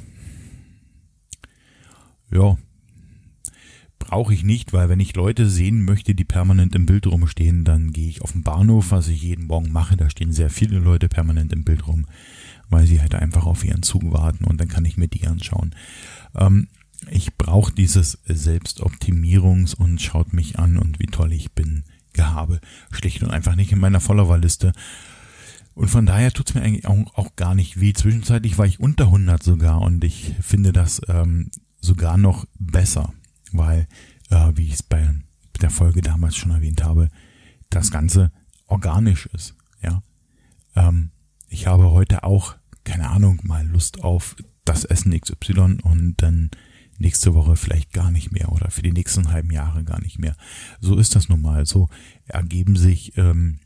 Ja, 2.30 2.56
brauche 3.98 4.34
ich 4.34 4.42
nicht, 4.42 4.72
weil 4.72 4.88
wenn 4.88 5.00
ich 5.00 5.14
Leute 5.14 5.48
sehen 5.48 5.84
möchte, 5.84 6.14
die 6.14 6.24
permanent 6.24 6.74
im 6.74 6.86
Bild 6.86 7.06
rumstehen, 7.06 7.64
dann 7.64 7.92
gehe 7.92 8.08
ich 8.08 8.22
auf 8.22 8.32
den 8.32 8.42
Bahnhof, 8.42 8.90
was 8.90 9.08
ich 9.08 9.22
jeden 9.22 9.46
Morgen 9.46 9.72
mache. 9.72 9.96
Da 9.96 10.10
stehen 10.10 10.32
sehr 10.32 10.50
viele 10.50 10.78
Leute 10.78 11.08
permanent 11.08 11.52
im 11.52 11.64
Bild 11.64 11.86
rum 11.86 12.06
weil 12.72 12.86
sie 12.86 13.00
halt 13.00 13.14
einfach 13.14 13.46
auf 13.46 13.64
ihren 13.64 13.82
Zug 13.82 14.12
warten 14.12 14.44
und 14.44 14.60
dann 14.60 14.68
kann 14.68 14.84
ich 14.84 14.96
mir 14.96 15.08
die 15.08 15.26
anschauen. 15.26 15.74
Ähm, 16.34 16.68
ich 17.10 17.36
brauche 17.36 17.72
dieses 17.72 18.24
Selbstoptimierungs- 18.26 19.74
und 19.74 20.00
schaut 20.00 20.32
mich 20.32 20.58
an 20.58 20.78
und 20.78 20.98
wie 20.98 21.06
toll 21.06 21.32
ich 21.32 21.52
bin 21.52 21.84
gehabe. 22.12 22.60
Schlicht 22.90 23.22
und 23.22 23.30
einfach 23.30 23.56
nicht 23.56 23.72
in 23.72 23.80
meiner 23.80 24.00
Followerliste. 24.00 24.72
Und 25.74 25.88
von 25.88 26.04
daher 26.06 26.32
tut's 26.32 26.54
mir 26.54 26.62
eigentlich 26.62 26.86
auch, 26.86 27.14
auch, 27.14 27.36
gar 27.36 27.54
nicht 27.54 27.80
weh. 27.80 27.92
Zwischenzeitlich 27.94 28.58
war 28.58 28.66
ich 28.66 28.80
unter 28.80 29.04
100 29.04 29.42
sogar 29.42 29.80
und 29.80 30.04
ich 30.04 30.34
finde 30.40 30.72
das 30.72 31.00
ähm, 31.08 31.50
sogar 31.80 32.18
noch 32.18 32.46
besser, 32.58 33.12
weil, 33.52 33.88
äh, 34.30 34.52
wie 34.54 34.66
ich 34.66 34.74
es 34.74 34.82
bei 34.82 35.14
der 35.60 35.70
Folge 35.70 36.02
damals 36.02 36.36
schon 36.36 36.50
erwähnt 36.50 36.84
habe, 36.84 37.08
das 37.70 37.90
Ganze 37.90 38.32
organisch 38.66 39.26
ist. 39.26 39.54
Ja, 39.82 40.02
ähm, 40.76 41.10
ich 41.48 41.66
habe 41.66 41.90
heute 41.90 42.24
auch 42.24 42.56
keine 42.84 43.10
Ahnung, 43.10 43.40
mal 43.44 43.66
Lust 43.66 44.02
auf 44.02 44.36
das 44.64 44.84
Essen 44.84 45.18
XY 45.18 45.78
und 45.82 46.14
dann 46.18 46.50
nächste 47.02 47.34
Woche 47.34 47.56
vielleicht 47.56 47.92
gar 47.92 48.10
nicht 48.10 48.32
mehr 48.32 48.50
oder 48.50 48.70
für 48.70 48.82
die 48.82 48.92
nächsten 48.92 49.30
halben 49.30 49.50
Jahre 49.50 49.84
gar 49.84 50.00
nicht 50.00 50.18
mehr. 50.18 50.34
So 50.80 50.96
ist 50.96 51.14
das 51.14 51.28
nun 51.28 51.42
mal. 51.42 51.66
So 51.66 51.88
ergeben 52.26 52.76
sich, 52.76 53.16
ähm, 53.18 53.58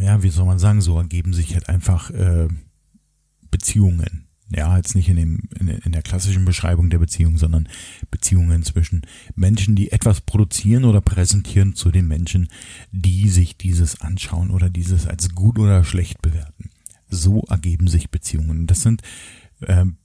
ja, 0.00 0.22
wie 0.22 0.30
soll 0.30 0.46
man 0.46 0.58
sagen, 0.58 0.80
so 0.80 0.96
ergeben 0.96 1.34
sich 1.34 1.54
halt 1.54 1.68
einfach 1.68 2.10
äh, 2.10 2.48
Beziehungen. 3.50 4.24
Ja, 4.50 4.78
jetzt 4.78 4.94
nicht 4.94 5.10
in, 5.10 5.16
dem, 5.16 5.48
in, 5.60 5.68
in 5.68 5.92
der 5.92 6.00
klassischen 6.00 6.46
Beschreibung 6.46 6.88
der 6.88 6.98
Beziehung, 6.98 7.36
sondern 7.36 7.68
Beziehungen 8.10 8.62
zwischen 8.62 9.02
Menschen, 9.34 9.76
die 9.76 9.92
etwas 9.92 10.22
produzieren 10.22 10.86
oder 10.86 11.02
präsentieren 11.02 11.74
zu 11.74 11.90
den 11.90 12.08
Menschen, 12.08 12.48
die 12.90 13.28
sich 13.28 13.58
dieses 13.58 14.00
anschauen 14.00 14.50
oder 14.50 14.70
dieses 14.70 15.06
als 15.06 15.34
gut 15.34 15.58
oder 15.58 15.84
schlecht 15.84 16.22
bewerten 16.22 16.70
so 17.10 17.42
ergeben 17.48 17.88
sich 17.88 18.10
Beziehungen. 18.10 18.66
Das 18.66 18.82
sind 18.82 19.02
ähm, 19.62 19.96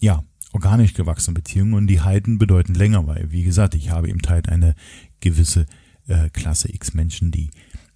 ja 0.00 0.24
organisch 0.52 0.94
gewachsene 0.94 1.34
Beziehungen 1.34 1.74
und 1.74 1.86
die 1.86 2.00
halten 2.00 2.38
bedeutend 2.38 2.76
länger, 2.76 3.06
weil 3.06 3.30
wie 3.30 3.44
gesagt, 3.44 3.74
ich 3.74 3.90
habe 3.90 4.08
eben 4.08 4.20
halt 4.28 4.48
eine 4.48 4.74
gewisse 5.20 5.66
äh, 6.06 6.30
Klasse 6.30 6.72
X 6.72 6.94
Menschen, 6.94 7.30
die 7.30 7.50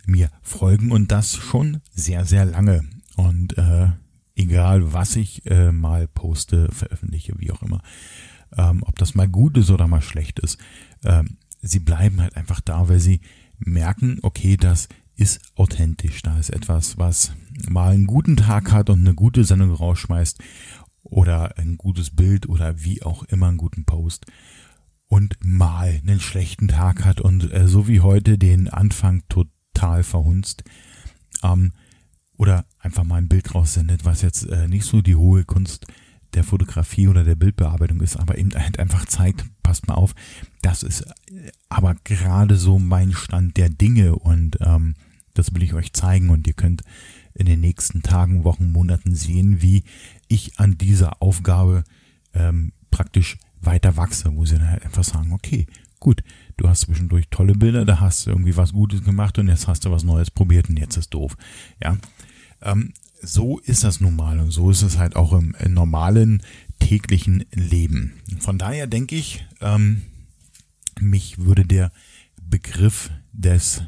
mir 0.05 0.31
folgen 0.43 0.91
und 0.91 1.13
das 1.13 1.37
schon 1.37 1.81
sehr 1.93 2.25
sehr 2.25 2.45
lange 2.45 2.85
und 3.17 3.57
äh, 3.57 3.89
egal 4.35 4.93
was 4.93 5.17
ich 5.17 5.47
äh, 5.47 5.73
mal 5.73 6.09
poste, 6.09 6.69
veröffentliche, 6.73 7.35
wie 7.39 7.53
auch 7.53 7.63
immer, 7.63 7.83
ähm, 8.57 8.83
ob 8.85 8.99
das 8.99 9.15
mal 9.15 9.29
gut 9.29 9.57
ist 9.57 9.71
oder 9.71 9.87
mal 9.87 10.03
schlecht 10.03 10.41
ist, 10.41 10.59
ähm, 11.05 11.37
sie 11.61 11.79
bleiben 11.81 12.21
halt 12.21 12.37
einfach 12.37 12.61
da, 12.61 12.89
weil 12.89 13.01
sie 13.01 13.21
merken, 13.59 14.19
okay, 14.23 14.57
das 14.57 14.89
ist 15.17 15.41
authentisch. 15.55 16.23
Da 16.23 16.39
ist 16.39 16.51
etwas, 16.51 16.99
was 16.99 17.33
mal 17.69 17.93
einen 17.93 18.07
guten 18.07 18.37
Tag 18.37 18.73
hat 18.73 18.91
und 18.91 19.01
eine 19.01 19.15
gute 19.15 19.45
Sendung 19.45 19.73
rausschmeißt 19.73 20.39
oder 21.03 21.59
ein 21.59 21.77
gutes 21.77 22.11
Bild 22.11 22.49
oder 22.49 22.83
wie 22.83 23.03
auch 23.03 23.25
immer 23.25 23.49
einen 23.49 23.59
guten 23.59 23.85
Post 23.85 24.27
und 25.07 25.37
mal 25.43 26.01
einen 26.03 26.21
schlechten 26.21 26.69
Tag 26.69 27.05
hat 27.05 27.21
und 27.21 27.53
äh, 27.53 27.69
so 27.69 27.87
wie 27.89 28.01
heute 28.01 28.39
den 28.39 28.69
Anfang 28.69 29.23
total 29.29 30.03
verhunzt 30.05 30.65
ähm, 31.43 31.73
oder 32.37 32.65
einfach 32.79 33.05
mal 33.05 33.17
ein 33.17 33.29
Bild 33.29 33.55
raussendet, 33.55 34.05
was 34.05 34.23
jetzt 34.23 34.49
äh, 34.49 34.69
nicht 34.69 34.85
so 34.85 35.03
die 35.03 35.17
hohe 35.17 35.45
Kunst 35.45 35.87
der 36.35 36.45
Fotografie 36.45 37.09
oder 37.09 37.25
der 37.25 37.35
Bildbearbeitung 37.35 38.01
ist, 38.01 38.17
aber 38.17 38.39
eben 38.39 38.55
halt 38.55 38.79
einfach 38.79 39.05
zeigt, 39.05 39.45
passt 39.63 39.87
mal 39.87 39.95
auf, 39.95 40.15
das 40.63 40.83
ist 40.83 41.03
äh, 41.03 41.51
aber 41.69 41.95
gerade 42.05 42.57
so 42.57 42.79
mein 42.79 43.13
Stand 43.13 43.57
der 43.57 43.69
Dinge 43.69 44.17
und 44.17 44.57
ähm, 44.61 44.95
das 45.35 45.55
will 45.55 45.63
ich 45.63 45.75
euch 45.75 45.93
zeigen 45.93 46.31
und 46.31 46.47
ihr 46.47 46.55
könnt 46.55 46.83
in 47.35 47.47
den 47.47 47.61
nächsten 47.61 48.03
Tagen, 48.03 48.45
Wochen, 48.45 48.73
Monaten 48.73 49.15
sehen, 49.15 49.63
wie 49.63 49.85
ich 50.33 50.59
an 50.59 50.79
dieser 50.79 51.23
Aufgabe 51.23 51.85
ähm, 52.35 52.73
praktisch 52.91 53.39
weiter 53.61 53.97
wachse, 53.97 54.35
wo 54.35 54.45
sie 54.45 54.57
dann 54.57 54.71
halt 54.71 54.85
einfach 54.85 55.05
sagen, 55.05 55.33
okay, 55.33 55.67
gut, 56.01 56.23
du 56.57 56.69
hast 56.69 56.81
zwischendurch 56.83 57.29
tolle 57.31 57.55
Bilder, 57.55 57.85
da 57.85 58.01
hast 58.01 58.27
du 58.27 58.31
irgendwie 58.31 58.57
was 58.57 58.73
Gutes 58.73 59.05
gemacht 59.05 59.39
und 59.39 59.49
jetzt 59.49 59.69
hast 59.69 59.85
du 59.85 59.91
was 59.91 60.05
Neues 60.05 60.31
probiert 60.31 60.69
und 60.69 60.79
jetzt 60.79 60.97
ist 60.97 61.15
doof. 61.15 61.37
Ja, 61.83 61.97
Ähm, 62.61 62.93
so 63.21 63.59
ist 63.61 63.85
das 63.85 64.01
nun 64.01 64.17
mal 64.17 64.41
und 64.41 64.51
so 64.51 64.71
ist 64.71 64.83
es 64.83 64.99
halt 64.99 65.15
auch 65.15 65.33
im, 65.33 65.55
im 65.61 65.75
normalen 65.75 66.43
täglichen 66.81 67.45
Leben. 67.53 68.15
Von 68.41 68.59
daher 68.59 68.89
denke 68.89 69.15
ich, 69.15 69.47
ähm, 69.61 70.03
mich 71.01 71.39
würde 71.39 71.65
der 71.65 71.93
Begriff 72.41 73.11
des 73.33 73.83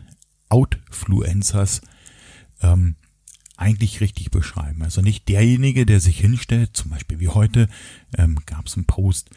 Outfluencers 0.48 1.80
ähm, 2.62 2.94
eigentlich 3.56 4.00
richtig 4.00 4.30
beschreiben. 4.30 4.82
Also 4.82 5.00
nicht 5.00 5.28
derjenige, 5.28 5.86
der 5.86 6.00
sich 6.00 6.18
hinstellt, 6.20 6.76
zum 6.76 6.90
Beispiel 6.90 7.20
wie 7.20 7.28
heute 7.28 7.68
ähm, 8.16 8.38
gab 8.46 8.66
es 8.66 8.76
einen 8.76 8.86
Post, 8.86 9.30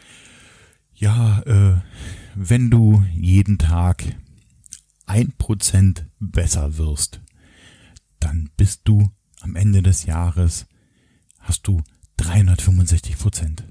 ja, 0.94 1.40
äh, 1.42 1.80
wenn 2.34 2.70
du 2.70 3.04
jeden 3.14 3.58
Tag 3.58 4.04
ein 5.06 5.32
Prozent 5.38 6.06
besser 6.18 6.76
wirst, 6.76 7.20
dann 8.18 8.50
bist 8.56 8.82
du 8.84 9.10
am 9.40 9.54
Ende 9.54 9.82
des 9.82 10.04
Jahres, 10.04 10.66
hast 11.38 11.66
du 11.68 11.82
365 12.16 13.16
Prozent. 13.16 13.64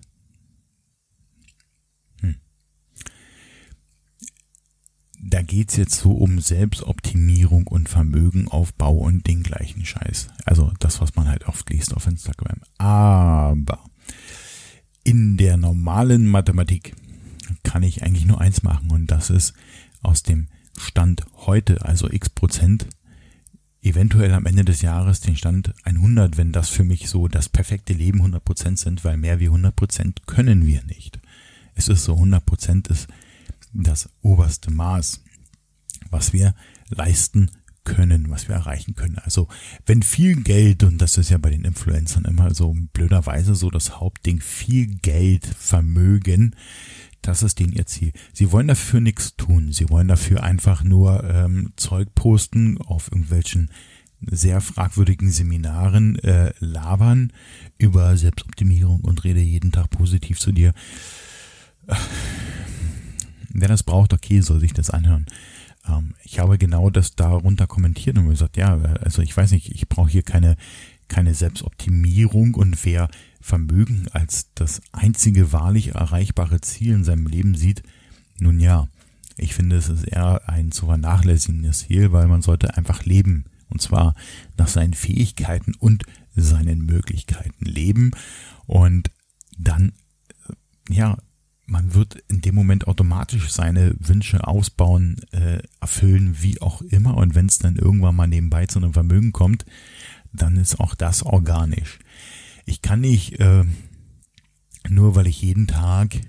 Da 5.19 5.41
geht's 5.41 5.75
jetzt 5.75 5.99
so 5.99 6.11
um 6.11 6.39
Selbstoptimierung 6.39 7.67
und 7.67 7.89
Vermögenaufbau 7.89 8.93
und 8.93 9.27
den 9.27 9.43
gleichen 9.43 9.85
Scheiß. 9.85 10.27
Also 10.45 10.71
das, 10.79 11.01
was 11.01 11.15
man 11.15 11.27
halt 11.27 11.47
oft 11.47 11.69
liest 11.69 11.95
auf 11.95 12.07
Instagram. 12.07 12.59
Aber 12.77 13.83
in 15.03 15.37
der 15.37 15.57
normalen 15.57 16.27
Mathematik 16.27 16.95
kann 17.63 17.83
ich 17.83 18.03
eigentlich 18.03 18.25
nur 18.25 18.41
eins 18.41 18.63
machen 18.63 18.91
und 18.91 19.07
das 19.07 19.29
ist 19.29 19.53
aus 20.03 20.23
dem 20.23 20.47
Stand 20.77 21.25
heute, 21.45 21.83
also 21.83 22.09
x 22.09 22.29
Prozent, 22.29 22.87
eventuell 23.81 24.33
am 24.33 24.45
Ende 24.45 24.65
des 24.65 24.81
Jahres 24.81 25.21
den 25.21 25.35
Stand 25.35 25.73
100, 25.83 26.37
wenn 26.37 26.51
das 26.51 26.69
für 26.69 26.83
mich 26.83 27.09
so 27.09 27.27
das 27.27 27.49
perfekte 27.49 27.93
Leben 27.93 28.19
100 28.19 28.43
Prozent 28.43 28.79
sind, 28.79 29.03
weil 29.03 29.17
mehr 29.17 29.39
wie 29.39 29.45
100 29.45 29.75
Prozent 29.75 30.27
können 30.27 30.65
wir 30.65 30.83
nicht. 30.83 31.19
Es 31.73 31.87
ist 31.87 32.03
so, 32.03 32.13
100 32.13 32.45
Prozent 32.45 32.87
ist 32.89 33.07
das 33.73 34.09
oberste 34.21 34.71
Maß, 34.71 35.23
was 36.09 36.33
wir 36.33 36.53
leisten 36.89 37.51
können, 37.83 38.29
was 38.29 38.49
wir 38.49 38.55
erreichen 38.55 38.95
können. 38.95 39.17
Also 39.19 39.47
wenn 39.85 40.03
viel 40.03 40.35
Geld, 40.43 40.83
und 40.83 40.97
das 40.97 41.17
ist 41.17 41.29
ja 41.29 41.37
bei 41.37 41.49
den 41.49 41.63
Influencern 41.63 42.25
immer 42.25 42.53
so 42.53 42.75
blöderweise 42.93 43.55
so 43.55 43.69
das 43.69 43.99
Hauptding, 43.99 44.41
viel 44.41 44.87
Geld, 44.87 45.45
Vermögen, 45.45 46.55
das 47.21 47.43
ist 47.43 47.59
denen 47.59 47.73
ihr 47.73 47.85
Ziel. 47.85 48.11
Sie 48.33 48.51
wollen 48.51 48.67
dafür 48.67 48.99
nichts 48.99 49.35
tun. 49.35 49.71
Sie 49.71 49.89
wollen 49.89 50.07
dafür 50.07 50.43
einfach 50.43 50.83
nur 50.83 51.23
ähm, 51.23 51.73
Zeug 51.75 52.13
posten 52.13 52.77
auf 52.77 53.11
irgendwelchen 53.11 53.71
sehr 54.21 54.61
fragwürdigen 54.61 55.29
Seminaren, 55.29 56.17
äh, 56.19 56.53
labern 56.59 57.31
über 57.77 58.17
Selbstoptimierung 58.17 59.01
und 59.01 59.23
rede 59.23 59.41
jeden 59.41 59.71
Tag 59.71 59.89
positiv 59.89 60.39
zu 60.39 60.51
dir. 60.51 60.73
Wer 63.49 63.67
das 63.67 63.83
braucht, 63.83 64.13
okay, 64.13 64.41
soll 64.41 64.59
sich 64.59 64.73
das 64.73 64.89
anhören. 64.89 65.25
Ähm, 65.87 66.15
ich 66.23 66.39
habe 66.39 66.57
genau 66.57 66.89
das 66.89 67.15
darunter 67.15 67.67
kommentiert 67.67 68.17
und 68.17 68.29
gesagt, 68.29 68.57
ja, 68.57 68.77
also 69.01 69.21
ich 69.21 69.35
weiß 69.35 69.51
nicht, 69.51 69.71
ich 69.73 69.87
brauche 69.87 70.09
hier 70.09 70.23
keine 70.23 70.55
keine 71.07 71.33
Selbstoptimierung 71.33 72.55
und 72.55 72.83
wer 72.85 73.09
Vermögen 73.39 74.07
als 74.11 74.53
das 74.55 74.81
einzige 74.91 75.53
wahrlich 75.53 75.95
erreichbare 75.95 76.61
Ziel 76.61 76.93
in 76.93 77.03
seinem 77.03 77.27
Leben 77.27 77.55
sieht, 77.55 77.83
nun 78.39 78.59
ja, 78.59 78.87
ich 79.37 79.53
finde, 79.53 79.77
es 79.77 79.87
ist 79.87 80.03
eher 80.03 80.41
ein 80.49 80.71
zu 80.71 80.87
vernachlässigendes 80.87 81.79
Ziel, 81.79 82.11
weil 82.11 82.27
man 82.27 82.41
sollte 82.41 82.75
einfach 82.75 83.05
leben. 83.05 83.45
Und 83.69 83.81
zwar 83.81 84.15
nach 84.57 84.67
seinen 84.67 84.93
Fähigkeiten 84.93 85.75
und 85.75 86.03
seinen 86.35 86.85
Möglichkeiten 86.85 87.65
leben. 87.65 88.11
Und 88.65 89.11
dann, 89.57 89.93
ja, 90.89 91.17
man 91.67 91.93
wird 91.93 92.15
in 92.29 92.41
dem 92.41 92.55
Moment 92.55 92.87
automatisch 92.87 93.51
seine 93.51 93.93
Wünsche 93.99 94.47
ausbauen, 94.47 95.17
äh, 95.31 95.59
erfüllen, 95.81 96.37
wie 96.39 96.61
auch 96.61 96.81
immer. 96.81 97.15
Und 97.17 97.35
wenn 97.35 97.45
es 97.45 97.59
dann 97.59 97.75
irgendwann 97.75 98.15
mal 98.15 98.27
nebenbei 98.27 98.65
zu 98.65 98.79
einem 98.79 98.93
Vermögen 98.93 99.33
kommt, 99.33 99.65
dann 100.31 100.55
ist 100.55 100.79
auch 100.79 100.95
das 100.95 101.23
organisch. 101.23 101.99
Ich 102.65 102.81
kann 102.81 103.01
nicht, 103.01 103.39
äh, 103.39 103.65
nur 104.87 105.15
weil 105.15 105.27
ich 105.27 105.41
jeden 105.41 105.67
Tag 105.67 106.21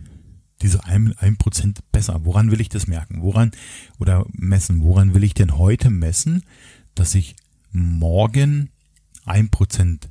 diese 0.60 0.84
ein, 0.84 1.16
ein 1.18 1.36
Prozent 1.36 1.80
besser, 1.92 2.24
woran 2.24 2.50
will 2.50 2.60
ich 2.60 2.68
das 2.68 2.88
merken? 2.88 3.22
Woran 3.22 3.52
oder 4.00 4.26
messen? 4.32 4.80
Woran 4.80 5.14
will 5.14 5.22
ich 5.22 5.34
denn 5.34 5.56
heute 5.56 5.88
messen, 5.88 6.42
dass 6.96 7.14
ich 7.14 7.36
morgen 7.70 8.70
ein 9.24 9.50
Prozent 9.50 10.08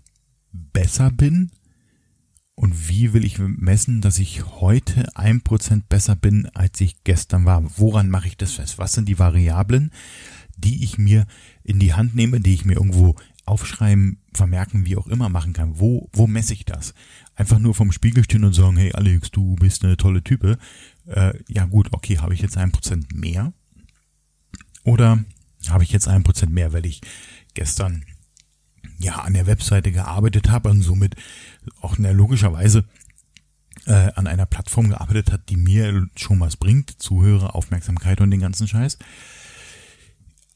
besser 0.53 1.11
bin? 1.11 1.51
Und 2.59 2.89
wie 2.89 3.13
will 3.13 3.23
ich 3.23 3.37
messen, 3.37 4.01
dass 4.01 4.17
ich 4.17 4.43
heute 4.59 5.15
ein 5.15 5.41
Prozent 5.41 5.89
besser 5.89 6.15
bin, 6.15 6.47
als 6.55 6.81
ich 6.81 7.03
gestern 7.03 7.45
war? 7.45 7.63
Woran 7.77 8.09
mache 8.09 8.29
ich 8.29 8.35
das 8.35 8.53
fest? 8.53 8.79
Was 8.79 8.93
sind 8.93 9.07
die 9.07 9.19
Variablen, 9.19 9.91
die 10.57 10.83
ich 10.83 10.97
mir 10.97 11.27
in 11.63 11.77
die 11.77 11.93
Hand 11.93 12.15
nehme, 12.15 12.39
die 12.39 12.55
ich 12.55 12.65
mir 12.65 12.73
irgendwo 12.73 13.15
aufschreiben, 13.45 14.17
vermerken, 14.33 14.87
wie 14.87 14.97
auch 14.97 15.05
immer 15.05 15.29
machen 15.29 15.53
kann. 15.53 15.79
Wo, 15.79 16.09
wo 16.13 16.25
messe 16.25 16.53
ich 16.53 16.65
das? 16.65 16.95
Einfach 17.35 17.59
nur 17.59 17.75
vom 17.75 17.91
Spiegel 17.91 18.23
stehen 18.23 18.43
und 18.43 18.53
sagen, 18.53 18.75
hey 18.75 18.91
Alex, 18.91 19.29
du 19.29 19.55
bist 19.55 19.85
eine 19.85 19.95
tolle 19.95 20.23
Type. 20.23 20.57
Äh, 21.05 21.33
ja 21.47 21.65
gut, 21.65 21.89
okay, 21.91 22.17
habe 22.17 22.33
ich 22.33 22.41
jetzt 22.41 22.57
ein 22.57 22.71
Prozent 22.71 23.15
mehr? 23.15 23.53
Oder 24.83 25.23
habe 25.69 25.83
ich 25.83 25.91
jetzt 25.91 26.07
ein 26.07 26.23
Prozent 26.23 26.51
mehr, 26.51 26.73
weil 26.73 26.87
ich 26.87 27.01
gestern 27.53 28.03
ja 28.99 29.15
an 29.15 29.33
der 29.33 29.47
Webseite 29.47 29.91
gearbeitet 29.91 30.49
habe 30.49 30.69
und 30.69 30.81
somit 30.81 31.15
auch 31.81 31.97
ne, 31.97 32.13
logischerweise 32.13 32.83
äh, 33.85 34.11
an 34.15 34.27
einer 34.27 34.45
Plattform 34.45 34.89
gearbeitet 34.89 35.31
hat, 35.31 35.49
die 35.49 35.57
mir 35.57 36.07
schon 36.15 36.39
was 36.39 36.57
bringt, 36.57 37.01
Zuhörer, 37.01 37.55
Aufmerksamkeit 37.55 38.21
und 38.21 38.31
den 38.31 38.41
ganzen 38.41 38.67
Scheiß 38.67 38.97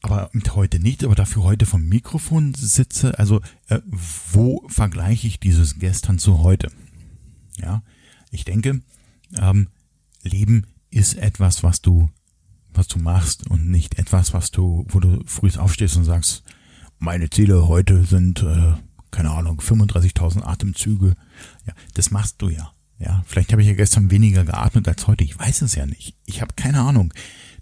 aber 0.02 0.30
heute 0.54 0.80
nicht, 0.80 1.04
aber 1.04 1.14
dafür 1.14 1.44
heute 1.44 1.64
vom 1.64 1.88
Mikrofon 1.88 2.54
sitze, 2.54 3.18
also 3.18 3.40
äh, 3.68 3.78
wo 3.86 4.66
vergleiche 4.68 5.28
ich 5.28 5.38
dieses 5.38 5.78
gestern 5.78 6.18
zu 6.18 6.40
heute? 6.40 6.72
Ja, 7.56 7.82
ich 8.32 8.44
denke, 8.44 8.82
ähm, 9.36 9.68
Leben 10.22 10.66
ist 10.90 11.14
etwas, 11.14 11.62
was 11.62 11.82
du, 11.82 12.10
was 12.74 12.88
du 12.88 12.98
machst 12.98 13.46
und 13.48 13.70
nicht 13.70 13.98
etwas, 13.98 14.34
was 14.34 14.50
du, 14.50 14.84
wo 14.88 14.98
du 14.98 15.22
früh 15.26 15.50
aufstehst 15.56 15.96
und 15.96 16.04
sagst, 16.04 16.42
meine 17.02 17.28
Ziele 17.28 17.66
heute 17.66 18.04
sind, 18.04 18.42
äh, 18.42 18.74
keine 19.10 19.32
Ahnung, 19.32 19.60
35.000 19.60 20.44
Atemzüge. 20.44 21.14
Ja, 21.66 21.74
das 21.94 22.10
machst 22.10 22.40
du 22.40 22.48
ja. 22.48 22.72
Ja, 22.98 23.24
vielleicht 23.26 23.50
habe 23.50 23.60
ich 23.60 23.68
ja 23.68 23.74
gestern 23.74 24.12
weniger 24.12 24.44
geatmet 24.44 24.86
als 24.86 25.08
heute. 25.08 25.24
Ich 25.24 25.36
weiß 25.36 25.62
es 25.62 25.74
ja 25.74 25.84
nicht. 25.84 26.16
Ich 26.24 26.40
habe 26.40 26.54
keine 26.54 26.80
Ahnung. 26.80 27.12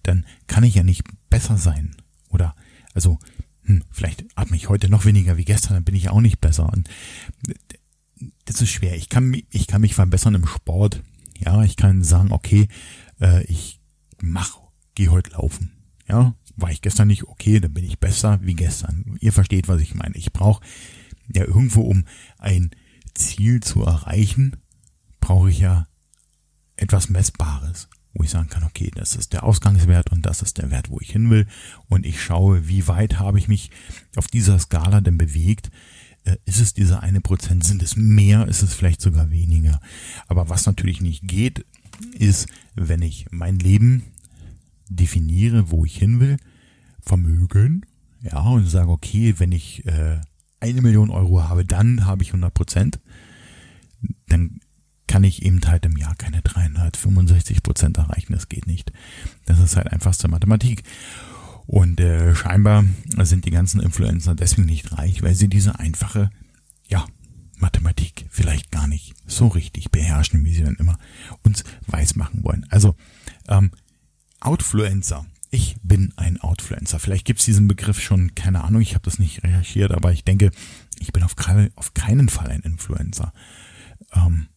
Dann 0.03 0.27
kann 0.47 0.65
ich 0.65 0.75
ja 0.75 0.83
nicht 0.83 1.05
besser 1.31 1.57
sein. 1.57 1.97
Oder, 2.29 2.55
also, 2.93 3.19
hm, 3.65 3.83
vielleicht 3.91 4.27
atme 4.35 4.57
ich 4.57 4.69
heute 4.69 4.91
noch 4.91 5.07
weniger 5.07 5.39
wie 5.39 5.47
gestern, 5.47 5.75
dann 5.75 5.85
bin 5.85 5.95
ich 5.95 6.11
auch 6.11 6.21
nicht 6.21 6.43
besser. 6.43 6.71
Und 6.71 6.91
das 8.45 8.61
ist 8.61 8.69
schwer. 8.69 8.95
Ich 8.97 9.09
kann, 9.09 9.35
ich 9.51 9.67
kann 9.67 9.81
mich 9.81 9.95
verbessern 9.95 10.35
im 10.35 10.47
Sport. 10.47 11.03
Ja, 11.39 11.63
ich 11.65 11.77
kann 11.77 12.05
sagen, 12.05 12.31
okay, 12.33 12.69
äh, 13.21 13.43
ich 13.45 13.81
mach, 14.21 14.59
geh 14.95 15.09
heute 15.09 15.31
laufen. 15.31 15.73
Ja, 16.07 16.35
war 16.61 16.71
ich 16.71 16.83
gestern 16.83 17.09
nicht 17.09 17.25
okay, 17.25 17.61
dann 17.61 17.73
bin 17.73 17.85
ich 17.85 17.99
besser 17.99 18.39
wie 18.43 18.55
gestern. 18.55 19.17
Ihr 19.21 19.33
versteht, 19.33 19.69
was 19.69 19.81
ich 19.81 19.95
meine. 19.95 20.17
Ich 20.17 20.33
brauche 20.33 20.63
ja 21.33 21.45
irgendwo, 21.45 21.83
um 21.83 22.05
ein 22.39 22.71
Ziel 23.15 23.61
zu 23.61 23.83
erreichen, 23.83 24.57
brauche 25.21 25.51
ich 25.51 25.61
ja 25.61 25.87
etwas 26.77 27.09
Messbares 27.11 27.89
wo 28.15 28.25
ich 28.25 28.31
sagen 28.31 28.49
kann, 28.49 28.65
okay, 28.65 28.91
das 28.95 29.15
ist 29.15 29.33
der 29.33 29.45
Ausgangswert 29.45 30.11
und 30.11 30.27
das 30.27 30.43
ist 30.43 30.59
der 30.59 30.71
Wert, 30.71 30.91
wo 30.91 30.99
ich 31.01 31.11
hin 31.11 31.31
will. 31.31 31.47
Und 31.89 32.05
ich 32.05 32.23
schaue, 32.23 32.69
wie 32.69 32.89
weit 32.89 33.19
habe 33.19 33.39
ich 33.39 33.49
mich 33.49 33.71
auf 34.17 34.27
dieser 34.27 34.59
Skala 34.59 35.01
denn 35.01 35.19
bewegt. 35.19 35.71
Äh, 36.25 36.37
ist 36.45 36.61
es 36.61 36.75
dieser 36.75 37.03
eine 37.03 37.21
Prozent? 37.21 37.65
Sind 37.65 37.83
es 37.83 37.97
mehr? 37.97 38.47
Ist 38.49 38.63
es 38.63 38.75
vielleicht 38.75 39.01
sogar 39.01 39.31
weniger? 39.31 39.81
Aber 40.27 40.49
was 40.49 40.67
natürlich 40.67 41.01
nicht 41.01 41.27
geht, 41.27 41.65
ist, 42.19 42.49
wenn 42.75 43.03
ich 43.03 43.27
mein 43.31 43.59
Leben 43.59 44.05
definiere, 44.89 45.71
wo 45.71 45.85
ich 45.85 45.97
hin 45.97 46.19
will, 46.19 46.37
Vermögen, 47.03 47.87
ja, 48.23 48.41
und 48.41 48.67
sage, 48.67 48.91
okay, 48.91 49.35
wenn 49.39 49.53
ich 49.53 49.87
äh, 49.87 50.21
eine 50.61 50.83
Million 50.83 51.11
Euro 51.11 51.49
habe, 51.49 51.65
dann 51.65 52.05
habe 52.05 52.23
ich 52.23 52.31
100 52.31 52.53
Prozent, 52.53 53.01
dann 54.29 54.61
kann 55.07 55.25
ich 55.25 55.43
eben 55.43 55.61
halt 55.67 55.85
im 55.87 55.97
Jahr 55.97 56.15
keine 56.15 56.41
365 56.43 57.63
Prozent 57.63 57.99
erreichen. 57.99 58.33
Das 58.33 58.49
geht 58.49 58.67
nicht. 58.67 58.93
Das 59.45 59.59
ist 59.59 59.77
halt 59.77 59.93
einfachste 59.93 60.29
Mathematik. 60.29 60.85
Und 61.67 62.01
äh, 62.01 62.35
scheinbar 62.35 62.85
sind 63.19 63.45
die 63.45 63.51
ganzen 63.51 63.81
Influencer 63.81 64.35
deswegen 64.35 64.67
nicht 64.67 64.97
reich, 64.97 65.23
weil 65.23 65.35
sie 65.35 65.49
diese 65.49 65.79
einfache, 65.79 66.31
ja, 66.89 67.05
Mathematik 67.59 68.27
vielleicht 68.31 68.71
gar 68.71 68.87
nicht 68.87 69.15
so 69.27 69.49
richtig 69.49 69.91
beherrschen, 69.91 70.45
wie 70.45 70.55
sie 70.55 70.63
dann 70.63 70.77
immer 70.77 70.99
uns 71.43 71.65
weiß 71.89 72.17
machen 72.17 72.45
wollen. 72.45 72.67
Also, 72.71 72.95
ähm, 73.49 73.71
Outfluencer. 74.41 75.27
Ich 75.51 75.77
bin 75.83 76.13
ein 76.17 76.41
Outfluencer. 76.41 77.01
Vielleicht 77.01 77.25
gibt 77.25 77.41
es 77.41 77.45
diesen 77.45 77.67
Begriff 77.67 78.01
schon, 78.01 78.35
keine 78.37 78.63
Ahnung, 78.63 78.81
ich 78.83 78.95
habe 78.95 79.05
das 79.05 79.19
nicht 79.19 79.43
recherchiert, 79.43 79.91
aber 79.93 80.13
ich 80.13 80.25
denke, 80.25 80.51
Ich 81.01 81.13
bin 81.13 81.23
auf, 81.23 81.35
auf 81.77 81.95
keinen 81.95 82.29
Fall 82.29 82.51
ein 82.51 82.61
Influencer. 82.61 83.33
Ähm, 84.13 84.49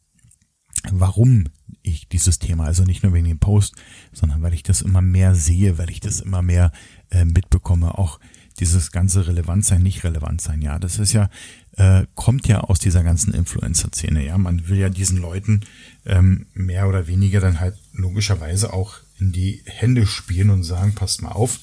warum 0.92 1.46
ich 1.82 2.08
dieses 2.10 2.38
Thema, 2.40 2.66
also 2.66 2.84
nicht 2.84 3.04
nur 3.04 3.14
wegen 3.14 3.28
dem 3.28 3.40
Post, 3.40 3.76
sondern 4.12 4.42
weil 4.42 4.54
ich 4.54 4.64
das 4.64 4.82
immer 4.82 5.02
mehr 5.02 5.36
sehe, 5.36 5.78
weil 5.78 5.90
ich 5.90 6.00
das 6.00 6.20
immer 6.20 6.42
mehr 6.42 6.72
äh, 7.10 7.26
mitbekomme, 7.26 7.98
auch 7.98 8.20
dieses 8.60 8.92
ganze 8.92 9.26
relevant 9.28 9.66
sein, 9.66 9.82
nicht 9.82 10.04
relevant 10.04 10.42
sein, 10.42 10.62
ja, 10.62 10.78
das 10.80 11.00
ist 11.00 11.14
ja, 11.14 11.30
äh, 11.78 12.06
kommt 12.14 12.48
ja 12.48 12.62
aus 12.62 12.80
dieser 12.80 13.04
ganzen 13.04 13.34
Influencer-Szene, 13.34 14.26
ja, 14.26 14.38
man 14.38 14.68
will 14.68 14.78
ja 14.78 14.90
diesen 14.90 15.18
Leuten 15.18 15.62
ähm, 16.06 16.46
mehr 16.54 16.88
oder 16.88 17.08
weniger 17.08 17.40
dann 17.40 17.60
halt 17.60 17.78
logischerweise 17.94 18.74
auch 18.74 18.98
in 19.24 19.32
die 19.32 19.64
Hände 19.66 20.06
spielen 20.06 20.50
und 20.50 20.64
sagen, 20.64 20.96
passt 20.96 21.22
mal 21.22 21.32
auf, 21.32 21.60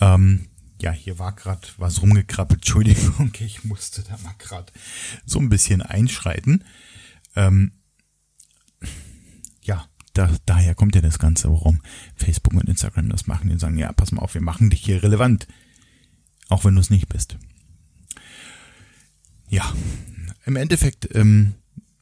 ähm, 0.00 0.48
ja, 0.80 0.92
hier 0.92 1.18
war 1.18 1.32
gerade 1.32 1.66
was 1.78 2.02
rumgekrabbelt, 2.02 2.60
Entschuldigung, 2.60 3.32
ich 3.40 3.64
musste 3.64 4.02
da 4.02 4.18
mal 4.18 4.34
gerade 4.38 4.72
so 5.24 5.38
ein 5.38 5.48
bisschen 5.48 5.82
einschreiten. 5.82 6.64
Ähm, 7.36 7.72
ja, 9.62 9.86
da, 10.12 10.30
daher 10.46 10.74
kommt 10.74 10.94
ja 10.94 11.00
das 11.00 11.18
Ganze, 11.18 11.50
warum 11.50 11.80
Facebook 12.16 12.54
und 12.54 12.68
Instagram 12.68 13.08
das 13.08 13.26
machen. 13.26 13.50
Die 13.50 13.58
sagen, 13.58 13.78
ja, 13.78 13.92
pass 13.92 14.12
mal 14.12 14.22
auf, 14.22 14.34
wir 14.34 14.40
machen 14.40 14.70
dich 14.70 14.82
hier 14.82 15.02
relevant. 15.02 15.46
Auch 16.48 16.64
wenn 16.64 16.74
du 16.74 16.80
es 16.80 16.90
nicht 16.90 17.08
bist. 17.08 17.36
Ja, 19.48 19.72
im 20.44 20.56
Endeffekt, 20.56 21.14
ähm, 21.14 21.54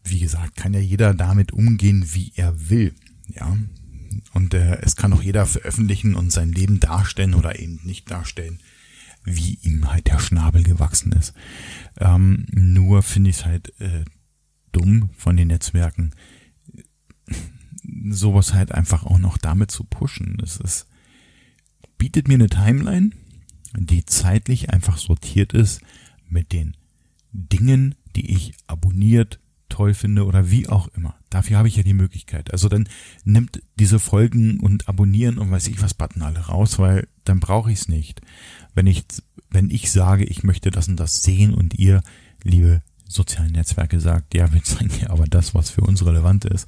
wie 0.05 0.21
gesagt, 0.21 0.57
kann 0.57 0.75
ja 0.75 0.81
jeder 0.81 1.15
damit 1.15 1.53
umgehen, 1.53 2.15
wie 2.15 2.33
er 2.37 2.71
will. 2.71 2.95
Ja, 3.29 3.57
und 4.35 4.55
äh, 4.55 4.81
es 4.83 4.97
kann 4.97 5.13
auch 5.13 5.23
jeder 5.23 5.47
veröffentlichen 5.47 6.15
und 6.15 6.31
sein 6.33 6.53
Leben 6.53 6.81
darstellen 6.81 7.35
oder 7.35 7.59
eben 7.59 7.81
nicht 7.85 8.11
darstellen, 8.11 8.61
wie 9.25 9.59
ihm 9.63 9.91
halt 9.91 10.07
der 10.09 10.19
Schnabel 10.19 10.63
gewachsen 10.63 11.13
ist. 11.13 11.35
Ähm, 11.99 12.47
nur 12.51 13.03
finde 13.03 13.31
ich 13.31 13.37
es 13.37 13.45
halt 13.45 13.73
äh, 13.81 14.05
dumm 14.73 15.11
von 15.17 15.37
den 15.37 15.49
Netzwerken, 15.49 16.13
sowas 18.11 18.55
halt 18.55 18.73
einfach 18.73 19.05
auch 19.05 19.19
noch 19.19 19.39
damit 19.39 19.71
zu 19.71 19.85
pushen. 19.85 20.37
Das 20.39 20.59
ist, 20.59 20.87
bietet 21.97 22.29
mir 22.29 22.35
eine 22.35 22.49
Timeline, 22.49 23.11
die 23.77 24.05
zeitlich 24.05 24.71
einfach 24.71 24.99
sortiert 24.99 25.53
ist 25.53 25.81
mit 26.29 26.53
den 26.53 26.77
Dingen, 27.33 27.95
die 28.17 28.33
ich 28.33 28.55
abonniert, 28.67 29.41
toll 29.69 29.95
finde 29.95 30.25
oder 30.25 30.51
wie 30.51 30.69
auch 30.69 30.89
immer. 30.89 31.15
Dafür 31.31 31.59
habe 31.59 31.69
ich 31.69 31.77
ja 31.77 31.83
die 31.83 31.95
Möglichkeit. 31.95 32.53
Also 32.53 32.69
dann 32.69 32.89
nimmt 33.25 33.63
diese 33.79 33.99
Folgen 33.99 34.61
und 34.61 34.89
abonnieren 34.89 35.39
und 35.39 35.51
weiß 35.51 35.69
ich 35.69 35.83
was 35.83 35.95
Button 35.95 36.23
alle 36.23 36.41
raus, 36.41 36.79
weil 36.79 37.09
dann 37.25 37.41
brauche 37.41 37.71
ich 37.71 37.81
es 37.81 37.89
nicht. 37.89 38.21
Wenn 38.75 38.87
ich, 38.87 39.05
wenn 39.51 39.71
ich 39.71 39.91
sage, 39.91 40.25
ich 40.25 40.43
möchte 40.43 40.71
das 40.71 40.89
und 40.89 40.97
das 40.97 41.23
sehen 41.23 41.55
und 41.55 41.75
ihr, 41.75 42.03
liebe 42.43 42.83
sozialen 43.07 43.53
Netzwerke, 43.53 44.01
sagt, 44.01 44.35
ja, 44.35 44.53
wir 44.53 44.63
zeigen 44.63 44.93
ja 45.01 45.11
aber 45.11 45.25
das, 45.25 45.55
was 45.55 45.71
für 45.71 45.83
uns 45.83 46.05
relevant 46.05 46.45
ist, 46.45 46.67